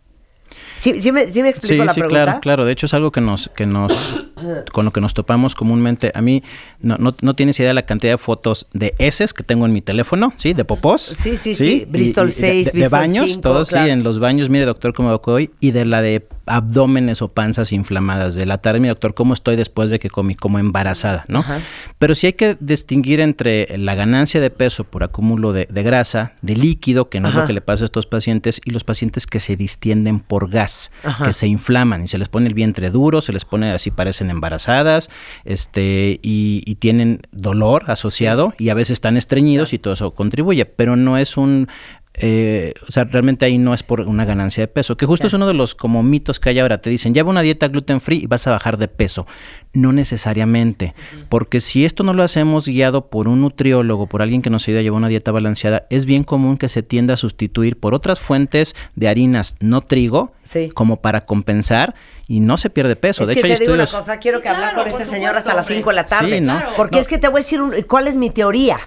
¿Sí, 0.76 1.00
sí 1.02 1.12
me, 1.12 1.28
sí 1.28 1.42
me 1.42 1.50
explico 1.50 1.74
Sí, 1.74 1.86
la 1.86 1.94
sí, 1.94 2.00
pregunta? 2.02 2.24
claro, 2.26 2.40
claro. 2.42 2.66
De 2.66 2.72
hecho 2.74 2.86
es 2.88 2.94
algo 2.94 3.12
que 3.12 3.22
nos, 3.22 3.50
que 3.56 3.66
nos, 3.66 3.94
con 4.72 4.86
lo 4.86 4.92
que 4.92 5.02
nos 5.02 5.14
topamos 5.14 5.56
comúnmente. 5.56 6.12
A 6.16 6.22
mí 6.22 6.44
no, 6.80 6.98
no, 6.98 7.16
no 7.22 7.36
tienes 7.36 7.60
idea 7.60 7.70
de 7.70 7.74
la 7.76 7.86
cantidad 7.86 8.14
de 8.14 8.18
fotos 8.18 8.68
de 8.74 8.94
heces 8.98 9.34
que 9.34 9.44
tengo 9.44 9.66
en 9.66 9.74
mi 9.74 9.82
teléfono, 9.82 10.34
¿sí? 10.38 10.54
De 10.54 10.66
popós. 10.66 11.02
Sí, 11.02 11.36
sí, 11.36 11.56
sí. 11.56 11.86
Bristol 11.88 12.28
de- 12.28 12.32
6, 12.34 12.66
de, 12.66 12.72
de 12.72 12.78
Bristol 12.80 13.00
baños, 13.00 13.26
5, 13.28 13.42
todos, 13.42 13.70
claro. 13.70 13.86
sí, 13.86 13.92
en 13.92 14.04
los 14.04 14.20
baños. 14.20 14.50
Mire, 14.50 14.66
doctor, 14.66 14.94
cómo 14.94 15.10
evacué 15.10 15.34
hoy. 15.34 15.52
Y 15.60 15.72
de 15.72 15.86
la 15.86 16.02
de 16.02 16.26
abdómenes 16.46 17.22
o 17.22 17.30
panzas 17.30 17.72
inflamadas. 17.72 18.36
De 18.36 18.46
la 18.46 18.58
tarde, 18.60 18.80
mi 18.80 18.88
doctor, 18.88 19.14
cómo 19.14 19.34
estoy 19.34 19.56
después 19.56 19.90
de 19.90 20.00
que 20.00 20.10
comí, 20.10 20.36
como 20.36 20.60
embarazada, 20.60 21.26
¿no? 21.28 21.40
Ajá. 21.40 21.60
Pero 22.00 22.16
sí 22.16 22.28
hay 22.28 22.34
que 22.34 22.58
distinguir 22.60 23.20
entre 23.20 23.78
la 23.78 23.96
ganancia 23.96 24.42
de 24.42 24.50
peso 24.50 24.84
por 24.84 25.04
acúmulo 25.04 25.54
de, 25.54 25.68
de 25.70 25.84
grasa, 25.84 26.34
de 26.42 26.56
líquido, 26.56 27.10
que 27.10 27.20
no 27.20 27.30
es 27.30 27.36
lo 27.36 27.46
que 27.46 27.54
le 27.54 27.62
pasa 27.62 27.84
a 27.84 27.86
estos 27.86 28.06
pacientes, 28.06 28.62
y 28.66 28.72
los 28.72 28.84
pacientes 28.84 29.28
que 29.28 29.40
se 29.40 29.56
distienden 29.56 30.20
por 30.20 30.50
gas, 30.50 30.92
Ajá. 31.04 31.26
que 31.26 31.34
se 31.34 31.48
inflaman 31.48 32.04
y 32.04 32.08
se 32.08 32.18
les 32.18 32.30
pone 32.30 32.48
el 32.48 32.54
vientre 32.54 32.90
duro, 32.90 33.22
se 33.22 33.34
les 33.34 33.46
pone 33.46 33.72
así, 33.72 33.92
parecen 33.92 34.30
embarazadas, 34.30 35.10
este, 35.46 36.20
y, 36.22 36.64
y 36.66 36.76
tienen 36.76 37.22
dolor 37.32 37.86
asociado, 37.88 38.54
y 38.58 38.70
a 38.70 38.74
veces 38.74 38.92
están 38.92 39.18
estreñidos 39.18 39.74
y 39.74 39.80
todo 39.80 39.94
eso 39.94 40.12
contribuye, 40.12 40.66
pero 40.66 40.96
no 40.96 41.18
es 41.18 41.38
un 41.38 41.68
eh, 42.16 42.74
o 42.88 42.92
sea, 42.92 43.06
realmente 43.06 43.46
ahí 43.46 43.58
no 43.58 43.74
es 43.74 43.82
por 43.84 44.02
una 44.02 44.24
ganancia 44.26 44.62
de 44.62 44.68
peso, 44.68 44.96
que 44.98 45.06
justo 45.06 45.26
es 45.28 45.34
uno 45.34 45.48
de 45.48 45.54
los 45.56 45.74
como 45.76 46.04
mitos 46.04 46.40
que 46.40 46.50
hay 46.50 46.60
ahora. 46.60 46.80
Te 46.80 46.90
dicen, 46.90 47.14
lleva 47.14 47.30
una 47.32 47.42
dieta 47.42 47.68
gluten 47.68 48.02
free 48.02 48.20
y 48.24 48.28
vas 48.28 48.46
a 48.48 48.52
bajar 48.52 48.78
de 48.78 48.88
peso. 48.88 49.26
No 49.74 49.92
necesariamente, 49.92 50.94
porque 51.30 51.60
si 51.60 51.84
esto 51.86 52.04
no 52.04 52.14
lo 52.14 52.22
hacemos 52.24 52.68
guiado 52.68 53.10
por 53.10 53.28
un 53.28 53.42
nutriólogo, 53.42 54.06
por 54.08 54.22
alguien 54.22 54.42
que 54.44 54.50
nos 54.52 54.68
ayude 54.68 54.80
a 54.80 54.84
llevar 54.84 55.00
una 55.00 55.08
dieta 55.08 55.32
balanceada, 55.32 55.88
es 55.90 56.06
bien 56.06 56.24
común 56.24 56.58
que 56.58 56.70
se 56.70 56.84
tienda 56.84 57.16
a 57.16 57.18
sustituir 57.18 57.80
por 57.80 57.94
otras 57.96 58.20
fuentes 58.20 58.76
de 58.96 59.08
harinas 59.08 59.56
no 59.60 59.82
trigo, 59.82 60.32
Sí. 60.44 60.70
como 60.70 61.02
para 61.02 61.22
compensar 61.26 61.96
y 62.28 62.40
no 62.40 62.58
se 62.58 62.70
pierde 62.70 62.96
peso. 62.96 63.24
Es 63.24 63.30
de 63.30 63.34
que 63.34 63.40
hecho, 63.40 63.48
hay 63.48 63.54
te 63.56 63.60
digo 63.62 63.74
una 63.74 63.84
estudios- 63.86 64.02
cosa, 64.06 64.20
quiero 64.20 64.38
que 64.40 64.44
Claro, 64.44 64.58
hablar 64.58 64.74
con 64.76 64.82
este 64.82 64.92
supuesto, 64.92 65.14
señor 65.16 65.36
hasta 65.38 65.54
las 65.56 65.66
hombre. 65.66 65.76
5 65.78 65.90
de 65.90 65.96
la 65.96 66.06
tarde. 66.06 66.34
Sí, 66.36 66.42
¿no? 66.42 66.58
Claro. 66.58 66.72
Porque 66.78 66.96
No. 66.98 67.02
es 67.02 67.08
que 67.08 67.18
te 67.18 67.28
voy 67.28 67.38
a 67.38 67.40
decir 67.42 67.62
un- 67.62 67.74
cuál 67.88 68.08
es 68.08 68.16
mi 68.16 68.30
teoría. 68.30 68.78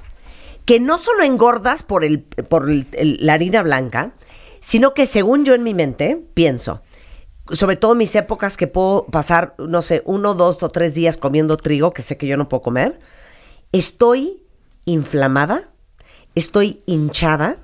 Que 0.67 0.79
no 0.81 0.99
solo 0.99 1.23
engordas 1.23 1.83
por, 1.83 2.05
el, 2.05 2.21
por 2.23 2.69
el- 2.71 2.87
el- 2.93 3.17
la 3.21 3.33
harina 3.35 3.63
blanca, 3.63 4.13
sino 4.61 4.93
que 4.93 5.07
según 5.07 5.45
yo 5.45 5.55
en 5.55 5.63
mi 5.63 5.73
mente 5.75 6.23
pienso, 6.35 6.83
sobre 7.53 7.77
todo 7.77 7.93
en 7.93 7.99
mis 7.99 8.15
épocas 8.17 8.57
que 8.57 8.67
puedo 8.67 9.07
pasar, 9.07 9.55
no 9.59 9.81
sé, 9.81 10.03
uno, 10.05 10.35
dos 10.35 10.63
o 10.63 10.69
tres 10.69 10.95
días 10.95 11.17
comiendo 11.17 11.57
trigo, 11.57 11.93
que 11.93 12.03
sé 12.03 12.17
que 12.19 12.27
yo 12.27 12.37
no 12.37 12.49
puedo 12.49 12.63
comer, 12.63 12.99
estoy 13.73 14.43
inflamada, 14.85 15.71
estoy 16.35 16.83
hinchada, 16.87 17.59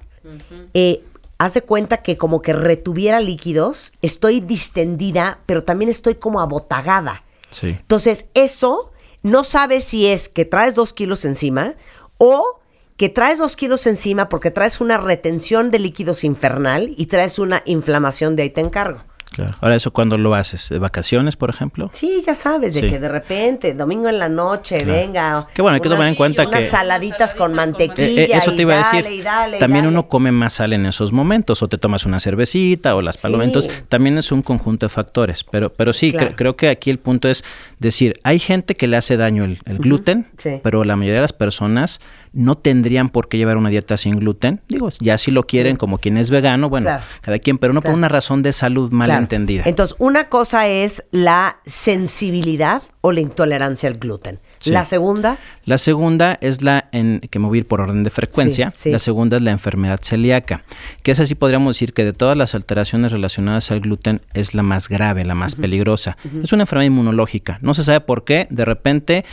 eh, 0.75 1.04
haz 1.38 1.54
de 1.54 1.62
cuenta 1.62 1.99
que 2.02 2.16
como 2.16 2.42
que 2.42 2.52
retuviera 2.52 3.21
líquidos, 3.21 3.92
estoy 4.02 4.40
distendida, 4.40 5.40
pero 5.47 5.64
también 5.64 5.88
estoy 5.90 6.14
como 6.14 6.40
abotagada. 6.40 7.25
Sí. 7.50 7.68
Entonces, 7.68 8.26
eso 8.35 8.92
no 9.23 9.42
sabes 9.44 9.85
si 9.85 10.06
es 10.06 10.28
que 10.28 10.44
traes 10.44 10.75
dos 10.76 10.92
kilos 10.92 11.25
encima 11.25 11.75
o 12.18 12.61
que 12.96 13.08
traes 13.08 13.38
dos 13.38 13.56
kilos 13.56 13.87
encima 13.87 14.28
porque 14.28 14.50
traes 14.50 14.80
una 14.80 14.99
retención 14.99 15.70
de 15.70 15.78
líquidos 15.78 16.25
infernal 16.25 16.92
y 16.96 17.06
traes 17.06 17.38
una 17.38 17.62
inflamación 17.64 18.37
de 18.37 18.44
ahí 18.44 18.50
te 18.50 18.61
encargo. 18.61 19.02
Claro. 19.32 19.54
Ahora, 19.60 19.76
¿eso 19.76 19.92
cuando 19.92 20.18
lo 20.18 20.34
haces? 20.34 20.68
¿De 20.68 20.78
vacaciones, 20.78 21.36
por 21.36 21.50
ejemplo? 21.50 21.88
Sí, 21.92 22.22
ya 22.26 22.34
sabes, 22.34 22.74
de 22.74 22.80
Sí. 22.82 22.86
que 22.86 22.98
de 22.98 23.08
repente, 23.08 23.74
domingo 23.74 24.08
en 24.08 24.18
la 24.18 24.28
noche, 24.28 24.82
Claro. 24.84 24.92
venga. 25.00 25.46
Que 25.54 25.62
bueno, 25.62 25.74
hay 25.76 25.80
que 25.80 25.88
tomar 25.88 26.08
en 26.08 26.14
cuenta 26.14 26.46
unas 26.46 26.60
que- 26.60 26.62
saladitas 26.70 26.72
con 26.72 26.72
Unas 26.72 26.82
saladitas 26.82 27.34
con 27.34 27.52
Eh, 27.52 27.54
mantequilla. 27.54 28.22
eh, 28.22 28.30
eso 28.38 28.52
y 28.52 28.56
te 28.56 28.62
iba 28.62 28.74
a 28.74 28.80
dale, 28.82 29.02
decir. 29.02 29.20
y 29.20 29.22
dale, 29.22 29.56
y 29.56 29.60
también 29.60 29.84
dale. 29.84 29.96
uno 29.96 30.08
come 30.08 30.32
más 30.32 30.52
sal 30.54 30.72
en 30.72 30.86
esos 30.86 31.12
momentos, 31.12 31.62
o 31.62 31.68
te 31.68 31.78
tomas 31.78 32.04
una 32.06 32.20
cervecita 32.20 32.94
o 32.96 33.02
las 33.02 33.16
Sí. 33.16 33.22
palomas. 33.22 33.46
Entonces, 33.46 33.84
también 33.88 34.18
es 34.18 34.30
un 34.32 34.42
conjunto 34.42 34.86
de 34.86 34.90
factores. 34.90 35.44
Pero, 35.44 35.72
pero 35.72 35.92
sí, 35.92 36.10
Claro. 36.10 36.30
cre- 36.30 36.34
creo 36.36 36.56
que 36.56 36.68
aquí 36.68 36.90
el 36.90 36.98
punto 36.98 37.28
es 37.28 37.44
decir, 37.78 38.20
hay 38.24 38.38
gente 38.38 38.76
que 38.76 38.86
le 38.86 38.96
hace 38.96 39.16
daño 39.16 39.44
el, 39.44 39.58
el 39.64 39.78
gluten, 39.78 40.28
Sí. 40.36 40.60
pero 40.62 40.84
la 40.84 40.96
mayoría 40.96 41.16
de 41.16 41.22
las 41.22 41.32
personas 41.32 42.00
no 42.34 42.56
tendrían 42.56 43.10
por 43.10 43.28
qué 43.28 43.36
llevar 43.36 43.58
una 43.58 43.68
dieta 43.68 43.96
sin 43.98 44.18
gluten. 44.18 44.62
Digo, 44.68 44.88
ya 45.00 45.18
si 45.18 45.30
lo 45.30 45.42
quieren, 45.42 45.76
como 45.76 45.98
quien 45.98 46.16
es 46.16 46.30
vegano, 46.30 46.70
bueno, 46.70 46.86
Claro. 46.86 47.04
cada 47.20 47.38
quien, 47.38 47.58
pero 47.58 47.74
no 47.74 47.82
Claro. 47.82 47.92
por 47.92 47.98
una 47.98 48.08
razón 48.08 48.42
de 48.42 48.54
salud 48.54 48.90
mal 48.90 49.08
Claro. 49.22 49.42
entendida. 49.42 49.62
Entonces, 49.66 49.96
una 49.98 50.28
cosa 50.28 50.68
es 50.68 51.04
la 51.10 51.58
sensibilidad 51.66 52.82
o 53.00 53.12
la 53.12 53.20
intolerancia 53.20 53.88
al 53.88 53.98
gluten. 53.98 54.38
Sí. 54.60 54.70
La 54.70 54.84
segunda, 54.84 55.38
La 55.64 55.78
segunda 55.78 56.38
es 56.40 56.62
la, 56.62 56.88
en, 56.92 57.20
que 57.20 57.38
me 57.38 57.46
voy 57.46 57.58
a 57.58 57.60
ir 57.60 57.66
por 57.66 57.80
orden 57.80 58.04
de 58.04 58.10
frecuencia, 58.10 58.70
Sí, 58.70 58.76
sí. 58.84 58.90
la 58.90 58.98
segunda 59.00 59.36
es 59.36 59.42
la 59.42 59.50
enfermedad 59.50 60.00
celíaca, 60.02 60.64
que 61.02 61.10
es 61.10 61.20
así 61.20 61.34
podríamos 61.34 61.74
decir 61.74 61.92
que 61.92 62.04
de 62.04 62.12
todas 62.12 62.36
las 62.36 62.54
alteraciones 62.54 63.10
relacionadas 63.12 63.70
al 63.70 63.80
gluten 63.80 64.20
es 64.34 64.54
la 64.54 64.62
más 64.62 64.88
grave, 64.88 65.24
la 65.24 65.34
más 65.34 65.54
peligrosa. 65.56 66.16
Es 66.42 66.52
una 66.52 66.62
enfermedad 66.62 66.86
inmunológica, 66.86 67.58
no 67.60 67.74
se 67.74 67.82
sabe 67.84 68.00
por 68.00 68.24
qué, 68.24 68.46
de 68.50 68.64
repente 68.64 69.24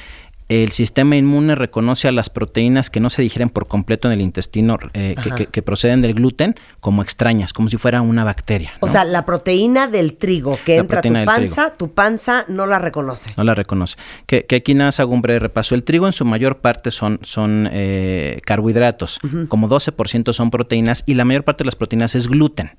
el 0.50 0.72
sistema 0.72 1.16
inmune 1.16 1.56
reconoce 1.56 2.08
a 2.08 2.12
las 2.12 2.30
proteínas 2.30 2.90
que 2.90 3.00
no 3.00 3.10
se 3.10 3.22
digieren 3.22 3.50
por 3.50 3.68
completo 3.68 4.08
en 4.08 4.14
el 4.16 4.22
intestino, 4.22 4.78
eh, 4.94 5.16
que, 5.22 5.30
Ajá. 5.30 5.36
que- 5.36 5.46
que 5.46 5.62
proceden 5.62 6.02
del 6.02 6.16
gluten, 6.16 6.56
como 6.80 7.02
extrañas, 7.04 7.54
como 7.54 7.70
si 7.70 7.78
fuera 7.78 8.02
una 8.02 8.24
bacteria. 8.24 8.72
o 8.80 8.88
sea, 8.88 9.06
la 9.06 9.26
proteína 9.26 9.88
del 9.88 10.16
trigo 10.18 10.58
que 10.66 10.76
La 10.76 10.82
entra 10.82 11.00
a 11.00 11.02
tu 11.04 11.14
panza, 11.26 11.74
tu 11.78 11.92
panza 11.94 12.46
no 12.48 12.66
la 12.66 12.80
reconoce. 12.80 13.32
No 13.38 13.44
la 13.44 13.54
reconoce. 13.56 13.96
Que, 14.26 14.46
que 14.46 14.56
aquí 14.58 14.74
nada 14.74 14.88
más 14.88 15.00
hago 15.00 15.14
un 15.14 15.22
breve 15.22 15.40
repaso. 15.40 15.76
El 15.76 15.84
trigo 15.84 16.08
en 16.08 16.14
su 16.14 16.26
mayor 16.26 16.58
parte 16.62 16.92
son, 16.92 17.20
son 17.24 17.70
eh, 17.72 18.42
carbohidratos, 18.46 19.20
como 19.50 19.70
12% 19.70 20.34
son 20.34 20.50
proteínas 20.50 21.04
y 21.06 21.14
la 21.14 21.26
mayor 21.26 21.44
parte 21.44 21.64
de 21.64 21.66
las 21.66 21.76
proteínas 21.76 22.16
es 22.16 22.28
gluten, 22.28 22.72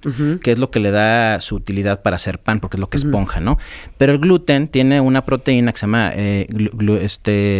que 0.43 0.51
es 0.53 0.59
lo 0.59 0.71
que 0.71 0.81
le 0.81 0.91
da 0.91 1.41
su 1.41 1.55
utilidad 1.55 2.03
para 2.03 2.17
hacer 2.17 2.41
pan, 2.41 2.59
porque 2.61 2.77
es 2.77 2.81
lo 2.81 2.89
que 2.89 2.97
esponja, 2.97 3.39
¿no? 3.41 3.59
Pero 3.97 4.13
el 4.13 4.19
gluten 4.19 4.67
tiene 4.69 5.01
una 5.01 5.25
proteína 5.25 5.73
que 5.73 5.79
se 5.79 5.87
llama 5.87 6.11
eh, 6.15 6.47
glu- 6.51 6.73
glu- 6.73 6.99
este, 7.01 7.60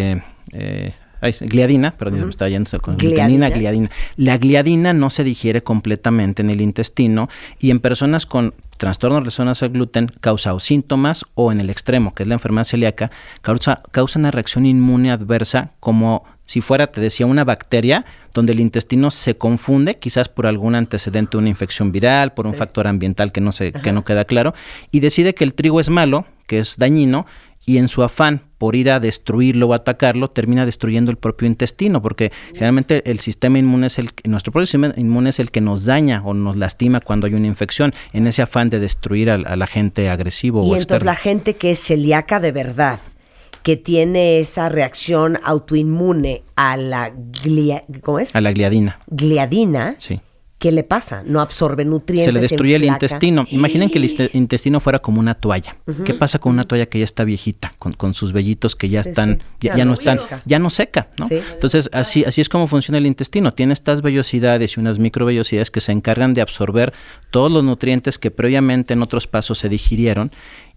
eh, 0.53 0.95
ay, 1.21 1.35
gliadina, 1.41 1.93
perdón, 1.93 2.19
se 2.19 2.25
me 2.25 2.31
estaba 2.31 2.49
yendo 2.49 2.71
con 2.81 2.97
Gliadina. 2.97 3.25
glutenina, 3.25 3.51
gliadina. 3.51 3.91
La 4.17 4.39
gliadina 4.39 4.93
no 4.93 5.11
se 5.11 5.25
digiere 5.25 5.63
completamente 5.63 6.43
en 6.43 6.51
el 6.51 6.61
intestino 6.61 7.29
y 7.59 7.71
en 7.71 7.81
personas 7.81 8.27
con 8.27 8.55
trastornos 8.77 9.21
relacionados 9.21 9.63
al 9.63 9.71
gluten 9.71 10.11
causa 10.21 10.55
o 10.55 10.61
síntomas 10.61 11.27
o 11.35 11.53
en 11.53 11.61
el 11.61 11.69
extremo, 11.69 12.15
que 12.15 12.23
es 12.23 12.29
la 12.29 12.35
enfermedad 12.35 12.65
celíaca, 12.65 13.11
causa, 13.43 13.83
causa 13.91 14.19
una 14.19 14.31
reacción 14.31 14.65
inmune 14.65 15.11
adversa 15.11 15.73
como 15.81 16.25
si 16.51 16.63
fuera, 16.63 16.89
te 16.89 17.01
decía, 17.01 17.27
una 17.27 17.45
bacteria 17.45 18.05
donde 18.35 18.55
el 18.55 18.59
intestino 18.59 19.13
se 19.13 19.37
confunde, 19.37 19.99
quizás 19.99 20.29
por 20.29 20.49
algún 20.49 20.75
antecedente, 20.75 21.37
una 21.37 21.49
infección 21.49 21.93
viral, 21.93 22.33
por 22.33 22.49
un 22.49 22.55
factor 22.55 22.89
ambiental 22.89 23.31
que 23.31 23.41
no, 23.41 23.53
se, 23.53 23.71
que 23.71 23.93
no 23.93 24.05
queda 24.05 24.25
claro, 24.25 24.53
y 24.91 24.99
decide 24.99 25.33
que 25.33 25.45
el 25.45 25.55
trigo 25.55 25.79
es 25.79 25.91
malo, 25.91 26.27
que 26.49 26.59
es 26.59 26.77
dañino, 26.77 27.25
y 27.71 27.79
en 27.79 27.89
su 27.89 28.03
afán 28.03 28.43
por 28.59 28.75
ir 28.75 28.91
a 28.91 28.99
destruirlo 29.01 29.69
o 29.69 29.75
atacarlo, 29.75 30.29
termina 30.29 30.67
destruyendo 30.67 31.11
el 31.11 31.17
propio 31.17 31.47
intestino, 31.47 32.03
porque 32.03 32.33
generalmente 32.53 33.09
el 33.11 33.21
sistema 33.21 33.59
inmune 33.59 33.87
es 33.87 33.99
el, 33.99 34.11
nuestro 34.25 34.53
propio 34.53 34.67
sistema 34.67 34.93
inmune 34.97 35.31
es 35.31 35.39
el 35.39 35.51
que 35.51 35.61
nos 35.61 35.85
daña 35.85 36.21
o 36.25 36.35
nos 36.35 36.57
lastima 36.57 37.01
cuando 37.01 37.27
hay 37.27 37.35
una 37.35 37.47
infección, 37.47 37.93
en 38.13 38.27
ese 38.27 38.43
afán 38.43 38.69
de 38.71 38.81
destruir 38.81 39.31
al, 39.31 39.47
al 39.47 39.63
agente 39.63 40.11
agresivo 40.11 40.61
Y 40.61 40.63
o 40.63 40.65
entonces 40.75 40.83
externo. 40.97 41.05
la 41.07 41.15
gente 41.15 41.55
que 41.55 41.71
es 41.71 41.79
celíaca 41.79 42.41
de 42.41 42.53
verdad, 42.53 42.99
que 43.63 43.77
tiene 43.77 44.41
esa 44.41 44.69
reacción 44.69 45.39
autoinmune 45.45 46.43
a 46.57 46.77
la 46.77 47.13
glia- 47.15 47.83
¿cómo 48.03 48.19
es? 48.19 48.35
A 48.35 48.41
la 48.41 48.53
gliadina, 48.53 48.99
gliadina, 49.07 49.95
sí. 49.99 50.21
¿Qué 50.61 50.71
le 50.71 50.85
pasa? 50.85 51.23
No 51.27 51.41
absorbe 51.41 51.85
nutrientes. 51.87 52.27
Se 52.27 52.33
le 52.33 52.41
destruye 52.41 52.77
el 52.77 52.85
intestino. 52.85 53.47
Imaginen 53.51 53.89
que 53.91 53.99
el 53.99 54.31
intestino 54.35 54.79
fuera 54.79 55.01
como 55.01 55.19
una 55.19 55.35
toalla. 55.35 55.77
¿Qué 56.05 56.15
pasa 56.15 56.39
con 56.39 56.53
una 56.53 56.65
toalla 56.65 56.87
que 56.87 56.99
ya 57.01 57.05
está 57.05 57.25
viejita, 57.25 57.73
con, 57.79 57.95
con 57.95 58.13
sus 58.15 58.33
vellitos 58.33 58.77
que 58.77 58.89
ya 58.91 59.03
Sí, 59.03 59.09
están, 59.09 59.39
sí. 59.61 59.69
ya, 59.69 59.73
Ya 59.73 59.79
ya 59.79 59.85
no 59.85 59.89
no 59.89 59.95
están, 59.95 60.19
seca. 60.21 60.43
ya 60.45 60.59
no 60.59 60.71
seca, 60.71 61.09
¿no? 61.19 61.27
Sí. 61.29 61.41
Entonces 61.55 61.89
así, 61.93 62.25
así 62.25 62.43
es 62.43 62.49
como 62.51 62.67
funciona 62.69 62.99
el 62.99 63.07
intestino. 63.07 63.53
Tiene 63.55 63.73
estas 63.73 64.03
vellosidades 64.03 64.77
y 64.77 64.81
unas 64.81 64.99
microvellosidades 64.99 65.71
que 65.71 65.81
se 65.81 65.93
encargan 65.93 66.35
de 66.35 66.43
absorber 66.43 66.93
todos 67.31 67.51
los 67.51 67.65
nutrientes 67.65 68.19
que 68.19 68.31
previamente 68.31 68.93
en 68.93 69.03
otros 69.03 69.27
pasos 69.27 69.59
se 69.59 69.69
digirieron 69.71 70.31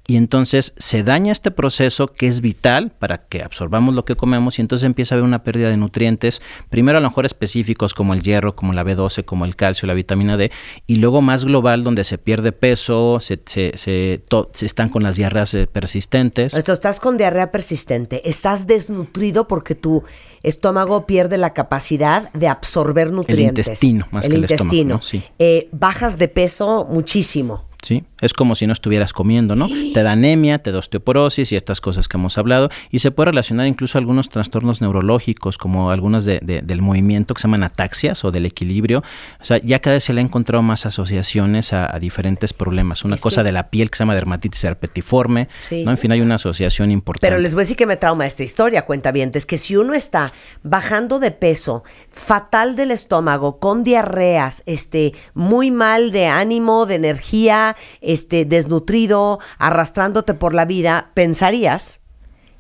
y 0.05 0.17
entonces 0.17 0.73
se 0.75 1.01
daña 1.03 1.31
este 1.31 1.49
proceso 1.49 2.07
que 2.07 2.27
es 2.27 2.41
vital 2.41 2.91
para 2.91 3.19
que 3.27 3.41
absorbamos 3.41 3.95
lo 3.95 4.03
que 4.03 4.15
comemos 4.17 4.59
y 4.59 4.61
entonces 4.61 4.85
empieza 4.85 5.15
a 5.15 5.17
haber 5.17 5.25
una 5.27 5.43
pérdida 5.43 5.69
de 5.69 5.77
nutrientes, 5.77 6.41
primero 6.69 6.97
a 6.97 7.01
lo 7.01 7.07
mejor 7.09 7.25
específicos 7.25 7.93
como 7.93 8.13
el 8.13 8.21
hierro, 8.21 8.53
como 8.55 8.73
la 8.73 8.83
B12, 8.83 9.23
como 9.23 9.45
el 9.45 9.55
calcio, 9.55 9.87
la 9.87 9.93
vitamina 9.93 10.35
D, 10.35 10.51
y 10.87 10.97
luego 10.97 11.21
más 11.21 11.45
global 11.45 11.85
donde 11.85 12.03
se 12.03 12.17
pierde 12.17 12.51
peso, 12.51 13.19
se, 13.21 13.39
se, 13.45 13.77
se, 13.77 14.21
to- 14.27 14.51
se 14.53 14.65
están 14.65 14.89
con 14.89 15.03
las 15.03 15.15
diarreas 15.15 15.53
eh, 15.53 15.67
persistentes. 15.67 16.53
Esto, 16.53 16.73
estás 16.73 16.99
con 16.99 17.17
diarrea 17.17 17.51
persistente, 17.51 18.27
estás 18.29 18.67
desnutrido 18.67 19.47
porque 19.47 19.73
tu 19.75 20.03
estómago 20.43 21.05
pierde 21.05 21.37
la 21.37 21.53
capacidad 21.53 22.29
de 22.33 22.49
absorber 22.49 23.11
nutrientes. 23.13 23.67
intestino, 23.67 24.07
más 24.11 24.25
el 24.25 24.31
que 24.31 24.37
el 24.39 24.43
estómago, 24.43 24.63
intestino. 24.75 24.95
¿no? 24.95 25.01
Sí. 25.01 25.23
Eh, 25.39 25.69
bajas 25.71 26.17
de 26.17 26.27
peso 26.27 26.85
muchísimo. 26.89 27.63
¿sí? 27.81 28.03
Es 28.23 28.33
como 28.33 28.55
si 28.55 28.65
no 28.67 28.73
estuvieras 28.73 29.13
comiendo, 29.13 29.55
¿no? 29.55 29.67
Te 29.93 30.01
da 30.03 30.13
anemia, 30.13 30.57
te 30.59 30.71
da 30.71 30.79
osteoporosis 30.79 31.51
y 31.51 31.55
estas 31.55 31.81
cosas 31.81 32.07
que 32.07 32.17
hemos 32.17 32.37
hablado. 32.37 32.69
Y 32.89 32.99
se 32.99 33.11
puede 33.11 33.31
relacionar 33.31 33.67
incluso 33.67 33.97
a 33.97 33.99
algunos 33.99 34.29
trastornos 34.29 34.81
neurológicos, 34.81 35.57
como 35.57 35.91
algunos 35.91 36.25
de- 36.25 36.39
de- 36.41 36.61
del 36.61 36.81
movimiento 36.81 37.33
que 37.33 37.41
se 37.41 37.47
llaman 37.47 37.63
ataxias 37.63 38.23
o 38.25 38.31
del 38.31 38.45
equilibrio. 38.45 39.03
O 39.39 39.43
sea, 39.45 39.59
ya 39.63 39.79
cada 39.79 39.95
vez 39.95 40.03
se 40.05 40.13
le 40.13 40.21
ha 40.21 40.23
encontrado 40.23 40.61
más 40.63 40.85
asociaciones 40.85 41.73
a, 41.73 41.93
a 41.95 41.99
diferentes 41.99 42.53
problemas. 42.53 43.03
Una 43.03 43.15
Es 43.15 43.21
cosa 43.21 43.41
que- 43.41 43.45
de 43.47 43.51
la 43.51 43.69
piel 43.69 43.89
que 43.91 43.97
se 43.97 44.03
llama 44.03 44.15
dermatitis 44.15 44.63
herpetiforme, 44.63 45.49
Sí. 45.57 45.83
¿no? 45.83 45.91
En 45.91 45.97
fin, 45.97 46.11
hay 46.11 46.21
una 46.21 46.35
asociación 46.35 46.91
importante. 46.91 47.27
Pero 47.27 47.41
les 47.41 47.53
voy 47.53 47.61
a 47.61 47.63
decir 47.63 47.77
que 47.77 47.85
me 47.85 47.97
trauma 47.97 48.25
esta 48.25 48.43
historia, 48.43 48.83
cuenta 48.85 49.11
bien, 49.11 49.31
es 49.33 49.45
que 49.45 49.57
si 49.57 49.75
uno 49.75 49.93
está 49.93 50.31
bajando 50.63 51.19
de 51.19 51.31
peso, 51.31 51.83
fatal 52.09 52.75
del 52.75 52.91
estómago, 52.91 53.59
con 53.59 53.83
diarreas, 53.83 54.63
este, 54.65 55.13
muy 55.33 55.71
mal 55.71 56.11
de 56.11 56.27
ánimo, 56.27 56.85
de 56.85 56.95
energía, 56.95 57.75
este, 58.13 58.45
desnutrido, 58.45 59.39
arrastrándote 59.57 60.33
por 60.33 60.53
la 60.53 60.65
vida, 60.65 61.09
pensarías 61.13 61.99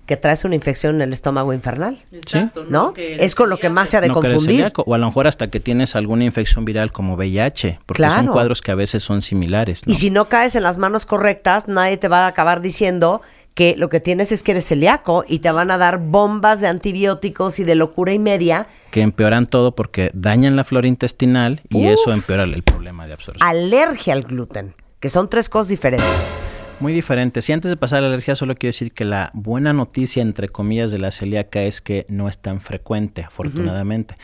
que 0.05 0.17
traes 0.17 0.43
una 0.43 0.55
infección 0.55 0.95
en 0.95 1.01
el 1.03 1.13
estómago 1.13 1.53
infernal. 1.53 1.97
Exacto, 2.11 2.65
¿No? 2.67 2.93
Que 2.93 3.15
Es 3.23 3.35
con 3.35 3.49
lo 3.49 3.57
que 3.57 3.69
más 3.69 3.87
se 3.87 3.95
ha 3.97 4.01
de 4.01 4.09
No, 4.09 4.15
confundir. 4.15 4.69
o 4.75 4.93
a 4.93 4.97
lo 4.97 5.05
mejor 5.05 5.27
hasta 5.27 5.49
que 5.49 5.61
tienes 5.61 5.95
alguna 5.95 6.25
infección 6.25 6.65
viral 6.65 6.91
como 6.91 7.15
VIH, 7.15 7.79
porque 7.85 8.03
son 8.09 8.27
cuadros 8.27 8.61
que 8.61 8.71
a 8.71 8.75
veces 8.75 9.01
son 9.01 9.21
similares. 9.21 9.87
¿no? 9.87 9.91
Y 9.93 9.95
si 9.95 10.09
no 10.09 10.27
caes 10.27 10.57
en 10.57 10.63
las 10.63 10.77
manos 10.77 11.05
correctas, 11.05 11.69
nadie 11.69 11.95
te 11.95 12.09
va 12.09 12.25
a 12.25 12.27
acabar 12.27 12.59
diciendo 12.59 13.21
que 13.53 13.75
lo 13.77 13.87
que 13.87 14.01
tienes 14.01 14.31
es 14.33 14.43
que 14.43 14.51
eres 14.51 14.65
celíaco 14.67 15.23
y 15.27 15.39
te 15.39 15.51
van 15.51 15.71
a 15.71 15.77
dar 15.77 15.99
bombas 15.99 16.59
de 16.59 16.67
antibióticos 16.67 17.59
y 17.59 17.63
de 17.63 17.75
locura 17.75 18.11
y 18.11 18.19
media. 18.19 18.67
que 18.91 19.01
empeoran 19.01 19.45
todo 19.45 19.73
porque 19.73 20.09
dañan 20.13 20.55
la 20.57 20.63
flora 20.65 20.87
intestinal 20.87 21.61
y 21.69 21.85
Uf. 21.87 21.93
eso 21.93 22.11
empeora 22.13 22.43
el 22.43 22.61
problema 22.63 23.07
de 23.07 23.13
absorción. 23.13 23.47
Alergia 23.47 24.13
al 24.13 24.23
gluten, 24.23 24.73
que 25.03 25.09
son 25.09 25.29
tres 25.29 25.49
cosas 25.49 25.67
diferentes. 25.67 26.33
Muy 26.79 26.93
diferente. 26.93 27.41
Si 27.41 27.51
antes 27.51 27.69
de 27.69 27.75
pasar 27.75 27.97
a 27.97 28.01
la 28.03 28.07
alergia, 28.07 28.37
solo 28.37 28.55
quiero 28.55 28.71
decir 28.71 28.93
que 28.93 29.03
la 29.03 29.31
buena 29.33 29.73
noticia, 29.73 30.21
entre 30.21 30.47
comillas, 30.47 30.91
de 30.91 30.97
la 30.97 31.11
celíaca 31.11 31.61
es 31.61 31.81
que 31.81 32.05
no 32.07 32.29
es 32.29 32.37
tan 32.37 32.61
frecuente, 32.61 33.21
afortunadamente. 33.21 34.15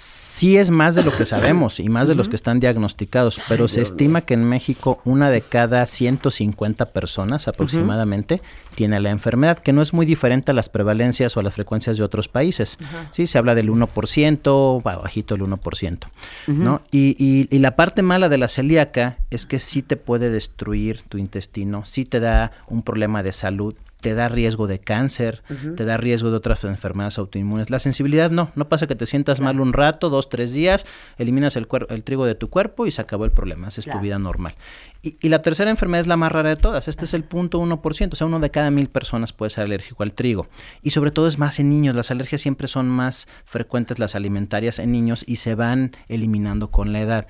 Sí 0.00 0.56
es 0.56 0.70
más 0.70 0.94
de 0.94 1.02
lo 1.02 1.10
que 1.10 1.26
sabemos 1.26 1.80
y 1.80 1.88
más 1.88 2.06
de 2.06 2.14
los 2.14 2.28
que 2.28 2.36
están 2.36 2.60
diagnosticados, 2.60 3.40
pero 3.48 3.66
se 3.66 3.82
estima 3.82 4.20
que 4.20 4.34
en 4.34 4.44
México 4.44 5.00
una 5.04 5.30
de 5.30 5.40
cada 5.40 5.84
150 5.86 6.86
personas 6.92 7.48
aproximadamente 7.48 8.40
tiene 8.76 9.00
la 9.00 9.10
enfermedad, 9.10 9.58
que 9.58 9.72
no 9.72 9.82
es 9.82 9.92
muy 9.92 10.06
diferente 10.06 10.52
a 10.52 10.54
las 10.54 10.68
prevalencias 10.68 11.36
o 11.36 11.40
a 11.40 11.42
las 11.42 11.54
frecuencias 11.54 11.96
de 11.96 12.04
otros 12.04 12.28
países. 12.28 12.78
Sí, 13.10 13.26
se 13.26 13.36
habla 13.38 13.56
del 13.56 13.68
1%, 13.68 14.80
ba- 14.84 14.96
bajito 14.98 15.34
el 15.34 15.42
1%, 15.42 16.08
¿no? 16.46 16.82
Y, 16.92 17.16
y- 17.18 17.48
y 17.50 17.58
la 17.58 17.74
parte 17.74 18.02
mala 18.02 18.28
de 18.28 18.38
la 18.38 18.46
celíaca 18.46 19.18
es 19.30 19.44
que 19.44 19.58
sí 19.58 19.82
te 19.82 19.96
puede 19.96 20.30
destruir 20.30 21.02
tu 21.08 21.18
intestino, 21.18 21.84
sí 21.84 22.04
te 22.04 22.20
da 22.20 22.52
un 22.68 22.82
problema 22.82 23.24
de 23.24 23.32
salud, 23.32 23.74
te 24.00 24.14
da 24.14 24.28
riesgo 24.28 24.66
de 24.66 24.78
cáncer, 24.78 25.42
te 25.76 25.84
da 25.84 25.96
riesgo 25.96 26.30
de 26.30 26.36
otras 26.36 26.62
enfermedades 26.64 27.18
autoinmunes. 27.18 27.70
La 27.70 27.78
sensibilidad 27.78 28.30
no, 28.30 28.52
no 28.54 28.66
pasa 28.66 28.86
que 28.86 28.94
te 28.94 29.06
sientas 29.06 29.40
mal 29.40 29.60
un 29.60 29.72
rato, 29.72 30.08
dos, 30.08 30.28
tres 30.28 30.52
días, 30.52 30.86
eliminas 31.16 31.56
el, 31.56 31.66
trigo 32.04 32.24
de 32.24 32.34
tu 32.34 32.48
cuerpo 32.48 32.86
y 32.86 32.92
se 32.92 33.00
acabó 33.00 33.24
el 33.24 33.32
problema, 33.32 33.68
Claro. 33.68 34.00
tu 34.00 34.02
vida 34.02 34.18
normal. 34.18 34.54
Y, 35.02 35.16
y 35.20 35.28
la 35.28 35.40
tercera 35.40 35.70
enfermedad 35.70 36.02
es 36.02 36.06
la 36.06 36.16
más 36.16 36.32
rara 36.32 36.48
de 36.50 36.56
todas, 36.56 36.88
este 36.88 37.04
es 37.04 37.14
el 37.14 37.24
punto 37.24 37.60
1%, 37.60 38.12
o 38.12 38.16
sea, 38.16 38.26
uno 38.26 38.40
de 38.40 38.50
cada 38.50 38.70
mil 38.70 38.88
personas 38.88 39.32
puede 39.32 39.50
ser 39.50 39.64
alérgico 39.64 40.02
al 40.02 40.12
trigo. 40.12 40.48
Y 40.82 40.90
sobre 40.90 41.10
todo 41.10 41.28
es 41.28 41.38
más 41.38 41.58
en 41.58 41.70
niños, 41.70 41.94
las 41.94 42.10
alergias 42.10 42.40
siempre 42.40 42.68
son 42.68 42.88
más 42.88 43.28
frecuentes, 43.44 43.98
las 43.98 44.14
alimentarias 44.14 44.78
en 44.78 44.92
niños, 44.92 45.24
y 45.26 45.36
se 45.36 45.54
van 45.54 45.96
eliminando 46.08 46.70
con 46.70 46.92
la 46.92 47.00
edad. 47.00 47.26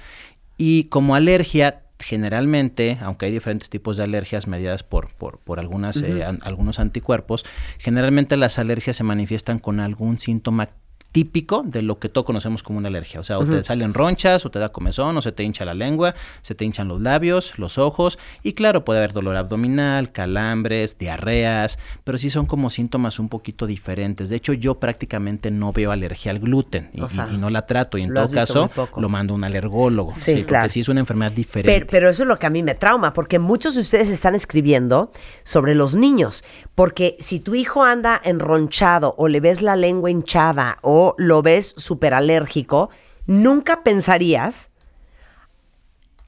Y 0.56 0.84
como 0.84 1.14
alergia, 1.14 1.82
generalmente, 1.98 2.98
aunque 3.00 3.26
hay 3.26 3.32
diferentes 3.32 3.70
tipos 3.70 3.96
de 3.96 4.04
alergias 4.04 4.46
mediadas 4.46 4.82
por, 4.82 5.08
por, 5.14 5.38
por 5.38 5.58
algunas, 5.60 5.96
eh, 6.02 6.24
an- 6.24 6.40
algunos 6.42 6.78
anticuerpos, 6.78 7.44
generalmente 7.78 8.36
las 8.36 8.58
alergias 8.58 8.96
se 8.96 9.04
manifiestan 9.04 9.58
con 9.58 9.80
algún 9.80 10.18
síntoma 10.18 10.68
típico 11.12 11.62
de 11.64 11.82
lo 11.82 11.98
que 11.98 12.08
todos 12.08 12.24
conocemos 12.26 12.62
como 12.62 12.78
una 12.78 12.88
alergia. 12.88 13.18
O 13.20 13.24
sea, 13.24 13.38
o 13.38 13.44
te 13.46 13.64
salen 13.64 13.94
ronchas, 13.94 14.44
o 14.44 14.50
te 14.50 14.58
da 14.58 14.68
comezón, 14.68 15.16
o 15.16 15.22
se 15.22 15.32
te 15.32 15.42
hincha 15.42 15.64
la 15.64 15.74
lengua, 15.74 16.14
se 16.42 16.54
te 16.54 16.64
hinchan 16.64 16.86
los 16.88 17.00
labios, 17.00 17.58
los 17.58 17.78
ojos, 17.78 18.18
y 18.42 18.52
claro, 18.52 18.84
puede 18.84 18.98
haber 18.98 19.12
dolor 19.14 19.36
abdominal, 19.36 20.12
calambres, 20.12 20.98
diarreas, 20.98 21.78
pero 22.04 22.18
sí 22.18 22.28
son 22.30 22.46
como 22.46 22.68
síntomas 22.70 23.18
un 23.18 23.28
poquito 23.28 23.66
diferentes. 23.66 24.28
De 24.28 24.36
hecho, 24.36 24.52
yo 24.52 24.74
prácticamente 24.78 25.50
no 25.50 25.72
veo 25.72 25.92
alergia 25.92 26.30
al 26.30 26.40
gluten 26.40 26.90
y, 26.92 27.00
O 27.00 27.08
sea, 27.08 27.26
y- 27.30 27.36
y 27.36 27.38
no 27.38 27.48
la 27.50 27.64
trato, 27.66 27.96
y 27.98 28.02
en 28.02 28.12
todo 28.12 28.30
caso 28.30 28.70
lo 28.96 29.08
mando 29.08 29.32
a 29.32 29.36
un 29.36 29.44
alergólogo. 29.44 30.12
Sí, 30.12 30.32
porque 30.32 30.44
claro. 30.46 30.68
sí 30.68 30.80
es 30.80 30.88
una 30.88 31.00
enfermedad 31.00 31.32
diferente. 31.32 31.72
Pero, 31.72 31.86
pero 31.90 32.10
eso 32.10 32.22
es 32.24 32.28
lo 32.28 32.38
que 32.38 32.46
a 32.46 32.50
mí 32.50 32.62
me 32.62 32.74
trauma, 32.74 33.12
porque 33.14 33.38
muchos 33.38 33.74
de 33.74 33.80
ustedes 33.80 34.08
están 34.10 34.34
escribiendo 34.34 35.10
sobre 35.42 35.74
los 35.74 35.94
niños. 35.94 36.44
Porque 36.74 37.16
si 37.18 37.40
tu 37.40 37.54
hijo 37.54 37.82
anda 37.82 38.20
enronchado 38.22 39.14
o 39.16 39.28
le 39.28 39.40
ves 39.40 39.62
la 39.62 39.74
lengua 39.74 40.10
hinchada 40.10 40.76
o 40.82 40.97
lo 41.18 41.42
ves 41.42 41.74
súper 41.76 42.14
alérgico, 42.14 42.90
nunca 43.26 43.82
pensarías, 43.82 44.70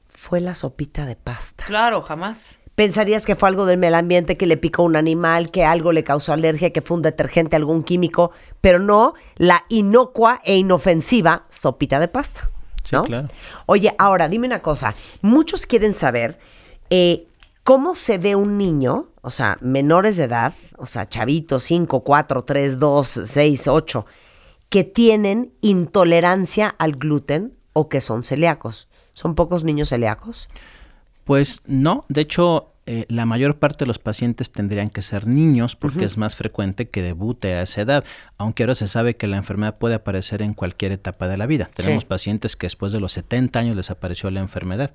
fue 0.07 0.39
la 0.39 0.53
sopita 0.53 1.05
de 1.05 1.15
pasta. 1.15 1.65
Claro, 1.65 2.01
jamás. 2.01 2.57
Pensarías 2.75 3.25
que 3.25 3.35
fue 3.35 3.49
algo 3.49 3.65
del 3.65 3.79
medio 3.79 3.97
ambiente, 3.97 4.37
que 4.37 4.45
le 4.45 4.55
picó 4.55 4.83
un 4.83 4.95
animal, 4.95 5.51
que 5.51 5.65
algo 5.65 5.91
le 5.91 6.03
causó 6.03 6.31
alergia, 6.31 6.71
que 6.71 6.81
fue 6.81 6.97
un 6.97 7.03
detergente, 7.03 7.55
algún 7.55 7.83
químico, 7.83 8.31
pero 8.61 8.79
no 8.79 9.13
la 9.35 9.65
inocua 9.69 10.41
e 10.43 10.55
inofensiva 10.57 11.45
sopita 11.49 11.99
de 11.99 12.07
pasta. 12.07 12.49
Sí, 12.83 12.95
¿no? 12.95 13.03
claro. 13.03 13.27
Oye, 13.65 13.93
ahora 13.97 14.27
dime 14.27 14.47
una 14.47 14.61
cosa. 14.61 14.95
Muchos 15.21 15.65
quieren 15.65 15.93
saber 15.93 16.39
eh, 16.89 17.27
cómo 17.63 17.95
se 17.95 18.17
ve 18.17 18.35
un 18.35 18.57
niño, 18.57 19.09
o 19.21 19.31
sea, 19.31 19.57
menores 19.61 20.17
de 20.17 20.25
edad, 20.25 20.53
o 20.77 20.85
sea, 20.85 21.07
chavitos 21.07 21.63
5, 21.63 22.03
4, 22.03 22.43
3, 22.43 22.79
2, 22.79 23.21
6, 23.25 23.67
8, 23.67 24.05
que 24.71 24.83
tienen 24.85 25.51
intolerancia 25.61 26.69
al 26.79 26.93
gluten 26.93 27.53
o 27.73 27.89
que 27.89 27.99
son 28.01 28.23
celíacos. 28.23 28.87
¿Son 29.13 29.35
pocos 29.35 29.65
niños 29.65 29.89
celíacos? 29.89 30.47
Pues 31.25 31.61
no, 31.65 32.05
de 32.07 32.21
hecho, 32.21 32.73
eh, 32.85 33.05
la 33.09 33.25
mayor 33.25 33.59
parte 33.59 33.79
de 33.83 33.87
los 33.87 33.99
pacientes 33.99 34.53
tendrían 34.53 34.89
que 34.89 35.01
ser 35.01 35.27
niños 35.27 35.75
porque 35.75 36.05
es 36.05 36.17
más 36.17 36.37
frecuente 36.37 36.89
que 36.89 37.01
debute 37.01 37.53
a 37.53 37.63
esa 37.63 37.81
edad, 37.81 38.05
aunque 38.37 38.63
ahora 38.63 38.75
se 38.75 38.87
sabe 38.87 39.17
que 39.17 39.27
la 39.27 39.35
enfermedad 39.35 39.77
puede 39.77 39.95
aparecer 39.95 40.41
en 40.41 40.53
cualquier 40.53 40.93
etapa 40.93 41.27
de 41.27 41.35
la 41.35 41.47
vida. 41.47 41.69
Tenemos 41.75 42.03
Sí. 42.03 42.07
pacientes 42.07 42.55
que 42.55 42.65
después 42.67 42.93
de 42.93 43.01
los 43.01 43.11
70 43.11 43.59
años 43.59 43.75
desapareció 43.75 44.31
la 44.31 44.39
enfermedad. 44.39 44.93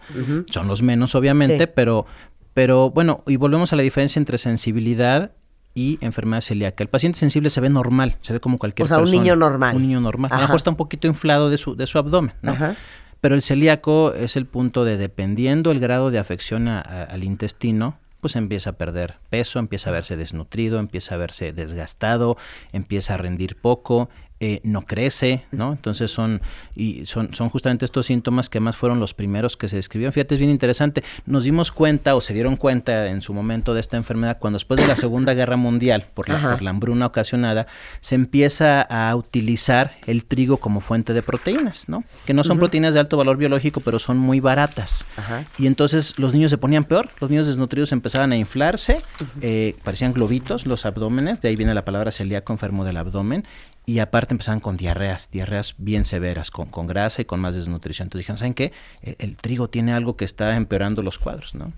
Son 0.48 0.68
los 0.68 0.80
menos, 0.82 1.14
obviamente, 1.14 1.64
Sí. 1.66 1.70
pero, 1.74 2.06
pero 2.54 2.90
bueno, 2.90 3.22
y 3.26 3.36
volvemos 3.36 3.74
a 3.74 3.76
la 3.76 3.82
diferencia 3.82 4.18
entre 4.18 4.38
sensibilidad 4.38 5.32
y 5.76 5.98
enfermedad 6.00 6.40
celíaca. 6.40 6.82
El 6.82 6.88
paciente 6.88 7.18
sensible 7.20 7.50
se 7.50 7.60
ve 7.60 7.68
normal, 7.70 8.16
se 8.22 8.32
ve 8.32 8.40
como 8.40 8.58
cualquier 8.58 8.84
O 8.84 8.88
sea, 8.88 8.96
un 8.98 9.04
persona. 9.04 9.22
niño 9.22 9.36
normal. 9.36 9.76
Un 9.76 9.82
niño 9.82 10.00
normal. 10.00 10.32
A 10.32 10.36
lo 10.36 10.40
mejor 10.42 10.56
está 10.56 10.70
un 10.70 10.76
poquito 10.76 11.06
inflado 11.06 11.50
de 11.50 11.58
su, 11.58 11.76
de 11.76 11.86
su 11.86 11.98
abdomen, 11.98 12.34
¿no? 12.42 12.52
Ajá. 12.52 12.74
Pero 13.20 13.34
el 13.34 13.42
celíaco 13.42 14.12
es 14.14 14.36
el 14.36 14.46
punto 14.46 14.84
de 14.84 14.96
dependiendo 14.96 15.70
el 15.70 15.78
grado 15.80 16.10
de 16.10 16.18
afección 16.18 16.66
a- 16.68 16.80
a- 16.80 17.04
al 17.04 17.22
intestino, 17.24 17.98
pues 18.20 18.34
empieza 18.36 18.70
a 18.70 18.72
perder 18.72 19.16
peso, 19.30 19.58
empieza 19.58 19.90
a 19.90 19.92
verse 19.92 20.16
desnutrido, 20.16 20.78
empieza 20.80 21.14
a 21.14 21.18
verse 21.18 21.52
desgastado, 21.52 22.36
empieza 22.72 23.14
a 23.14 23.16
rendir 23.18 23.56
poco, 23.56 24.08
eh, 24.38 24.61
no 24.64 24.83
crece, 24.83 25.44
¿no? 25.51 25.72
Entonces 25.72 26.11
son 26.11 26.42
y 26.75 27.07
son, 27.07 27.33
son 27.33 27.49
justamente 27.49 27.87
estos 27.87 28.07
síntomas 28.07 28.51
que 28.51 28.61
más 28.61 28.77
fueron 28.77 29.01
los 29.01 29.14
primeros 29.14 29.57
que 29.57 29.68
se 29.68 29.77
describieron. 29.77 30.12
Fíjate, 30.12 30.35
es 30.35 30.40
bien 30.40 30.51
interesante. 30.51 31.03
Nos 31.25 31.44
dimos 31.44 31.72
cuenta 31.72 32.14
o 32.16 32.20
se 32.20 32.35
dieron 32.35 32.57
cuenta 32.57 33.07
en 33.07 33.22
su 33.22 33.33
momento 33.33 33.72
de 33.72 33.81
esta 33.81 33.96
enfermedad 33.96 34.38
cuando 34.38 34.57
después 34.57 34.81
de 34.81 34.87
la 34.87 34.96
Segunda 34.96 35.33
Guerra 35.35 35.57
Mundial, 35.57 36.07
por 36.12 36.29
la, 36.29 36.38
por 36.38 36.62
la 36.62 36.70
hambruna 36.70 37.07
ocasionada, 37.07 37.66
se 38.01 38.14
empieza 38.14 38.83
a 38.83 39.14
utilizar 39.16 39.92
el 40.07 40.25
trigo 40.27 40.59
como 40.59 40.81
fuente 40.81 41.14
de 41.14 41.22
proteínas, 41.22 41.88
¿no? 41.88 42.05
Que 42.27 42.35
no 42.35 42.44
son 42.44 42.59
proteínas 42.59 42.94
de 42.94 43.01
alto 43.01 43.16
valor 43.16 43.38
biológico, 43.38 43.81
pero 43.81 43.99
son 43.99 44.18
muy 44.18 44.40
baratas. 44.40 45.07
Ajá. 45.16 45.44
Y 45.59 45.66
entonces 45.66 46.18
los 46.18 46.35
niños 46.35 46.51
se 46.51 46.59
ponían 46.59 46.85
peor, 46.85 47.09
los 47.20 47.31
niños 47.31 47.46
desnutridos 47.46 47.92
empezaban 47.92 48.33
a 48.33 48.37
inflarse, 48.37 49.01
eh, 49.40 49.77
parecían 49.83 50.12
globitos 50.12 50.66
los 50.66 50.85
abdómenes, 50.85 51.40
de 51.40 51.49
ahí 51.49 51.57
viene 51.57 51.75
la 51.75 51.85
palabra 51.85 52.11
celíaco, 52.11 52.53
enfermo 52.53 52.85
del 52.85 52.96
abdomen, 52.99 53.44
y 53.87 54.01
aparte 54.01 54.35
empezaban 54.35 54.61
con 54.61 54.77
diarreas, 54.77 55.31
diarreas 55.31 55.75
bien 55.79 56.05
severas, 56.05 56.51
con, 56.51 56.66
con 56.68 56.87
grasa 56.87 57.22
y 57.22 57.25
con 57.25 57.40
más 57.40 57.55
desnutrición. 57.55 58.07
Entonces 58.07 58.22
dijeron, 58.25 58.38
¿saben 58.38 58.55
qué? 58.55 58.72
El, 59.01 59.16
el 59.20 59.37
trigo 59.37 59.68
tiene 59.70 59.92
algo 59.92 60.16
que 60.16 60.25
está 60.25 60.57
empeorando 60.57 61.03
los 61.03 61.18
cuadros, 61.18 61.55
¿no? 61.55 61.72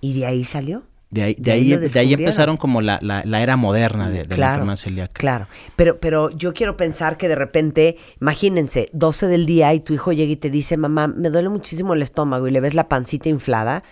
¿Y 0.00 0.18
de 0.18 0.26
ahí 0.26 0.44
salió? 0.44 0.84
De 1.10 1.22
ahí, 1.22 1.34
de 1.34 1.42
De 1.42 1.52
ahí 1.52 2.08
de 2.08 2.14
empezaron 2.14 2.56
como 2.56 2.80
la, 2.80 2.98
la- 3.02 3.22
la 3.26 3.42
era 3.42 3.58
moderna 3.58 4.08
de, 4.08 4.20
de 4.22 4.28
la 4.28 4.34
Claro, 4.34 4.52
enfermedad 4.54 4.76
celíaca. 4.76 5.12
Claro, 5.12 5.46
pero, 5.76 6.00
pero 6.00 6.30
yo 6.30 6.54
quiero 6.54 6.78
pensar 6.78 7.18
que 7.18 7.28
de 7.28 7.34
repente, 7.34 7.98
imagínense, 8.18 8.88
12 8.94 9.26
del 9.26 9.44
día 9.44 9.74
y 9.74 9.80
tu 9.80 9.92
hijo 9.92 10.12
llega 10.12 10.32
y 10.32 10.36
te 10.36 10.48
dice, 10.48 10.78
mamá, 10.78 11.08
me 11.08 11.28
duele 11.28 11.50
muchísimo 11.50 11.92
el 11.92 12.00
estómago 12.00 12.48
y 12.48 12.50
le 12.50 12.60
ves 12.60 12.72
la 12.72 12.88
pancita 12.88 13.28
inflada, 13.28 13.84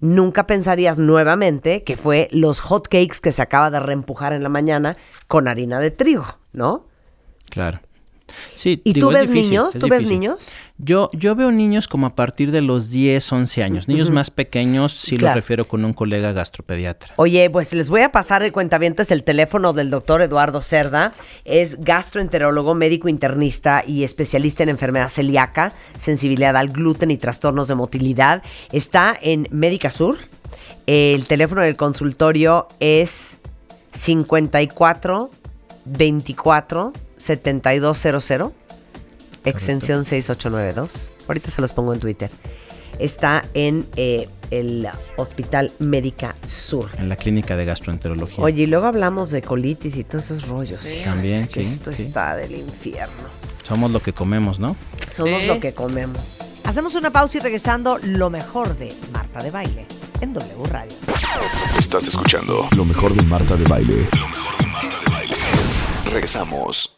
nunca 0.00 0.48
pensarías 0.48 0.98
nuevamente 0.98 1.84
que 1.84 1.96
fue 1.96 2.28
los 2.32 2.58
hot 2.60 2.88
cakes 2.88 3.18
que 3.22 3.30
se 3.30 3.42
acaba 3.42 3.70
de 3.70 3.78
reempujar 3.78 4.32
en 4.32 4.42
la 4.42 4.48
mañana 4.48 4.96
con 5.28 5.46
harina 5.46 5.78
de 5.78 5.92
trigo, 5.92 6.26
¿no? 6.56 6.86
Claro. 7.50 7.80
Sí, 8.54 8.82
¿Y 8.84 8.94
digo, 8.94 9.08
tú 9.08 9.16
es 9.16 9.20
ves 9.20 9.30
difícil, 9.30 9.50
niños? 9.50 9.74
¿Tú 9.78 9.88
ves 9.88 10.06
niños? 10.06 10.52
Yo, 10.78 11.10
yo 11.12 11.34
veo 11.36 11.52
niños 11.52 11.86
como 11.88 12.06
a 12.08 12.14
partir 12.16 12.50
de 12.50 12.60
los 12.60 12.90
10, 12.90 13.32
11 13.32 13.62
años. 13.62 13.88
Niños 13.88 14.10
más 14.10 14.30
pequeños 14.30 14.92
sí 14.92 15.16
Claro. 15.16 15.36
los 15.36 15.42
refiero 15.42 15.64
con 15.66 15.84
un 15.84 15.94
colega 15.94 16.32
gastropediatra. 16.32 17.14
Oye, 17.16 17.48
pues 17.48 17.72
les 17.72 17.88
voy 17.88 18.02
a 18.02 18.10
pasar 18.10 18.42
el 18.42 18.52
cuentavientes 18.52 19.10
el 19.10 19.22
teléfono 19.22 19.72
del 19.72 19.90
doctor 19.90 20.20
Eduardo 20.22 20.60
Cerda. 20.60 21.14
Es 21.44 21.80
gastroenterólogo, 21.80 22.74
médico 22.74 23.08
internista 23.08 23.84
y 23.86 24.02
especialista 24.02 24.64
en 24.64 24.70
enfermedad 24.70 25.08
celíaca, 25.08 25.72
sensibilidad 25.96 26.56
al 26.56 26.68
gluten 26.68 27.10
y 27.12 27.16
trastornos 27.16 27.68
de 27.68 27.74
motilidad. 27.76 28.42
Está 28.72 29.16
en 29.22 29.46
Médica 29.50 29.90
Sur. 29.90 30.16
El 30.86 31.26
teléfono 31.26 31.62
del 31.62 31.76
consultorio 31.76 32.68
es 32.80 33.38
54 33.92 35.30
24 35.86 36.92
7200 37.16 38.52
extensión 39.44 40.04
6892. 40.04 41.14
Ahorita 41.28 41.50
se 41.50 41.60
los 41.60 41.72
pongo 41.72 41.94
en 41.94 42.00
Twitter. 42.00 42.30
Está 42.98 43.44
en 43.54 43.86
eh, 43.96 44.28
el 44.50 44.88
Hospital 45.16 45.72
Médica 45.78 46.34
Sur. 46.46 46.90
En 46.98 47.08
la 47.08 47.16
clínica 47.16 47.56
de 47.56 47.64
gastroenterología. 47.64 48.42
Oye, 48.42 48.62
y 48.62 48.66
luego 48.66 48.86
hablamos 48.86 49.30
de 49.30 49.42
colitis 49.42 49.96
y 49.96 50.04
todos 50.04 50.30
esos 50.30 50.48
rollos. 50.48 51.02
También, 51.04 51.48
sí, 51.48 51.60
esto 51.60 51.90
está 51.90 52.36
del 52.36 52.54
infierno. 52.54 53.14
Somos 53.64 53.90
lo 53.90 54.00
que 54.00 54.12
comemos, 54.12 54.60
¿no? 54.60 54.76
Somos 55.06 55.44
lo 55.44 55.60
que 55.60 55.72
comemos. 55.72 56.38
Hacemos 56.64 56.94
una 56.94 57.10
pausa 57.10 57.38
y 57.38 57.40
regresando 57.40 57.98
lo 58.02 58.30
mejor 58.30 58.76
de 58.78 58.92
Marta 59.12 59.42
de 59.42 59.50
Baile 59.50 59.86
en 60.20 60.32
W 60.32 60.66
Radio. 60.70 60.96
Estás 61.78 62.08
escuchando 62.08 62.68
lo 62.74 62.84
mejor 62.84 63.14
de 63.14 63.22
Marta 63.22 63.56
de 63.56 63.64
Baile. 63.64 64.08
Lo 64.18 64.28
mejor 64.28 64.58
de 64.58 64.66
Marta. 64.66 64.95
Regresamos. 66.06 66.95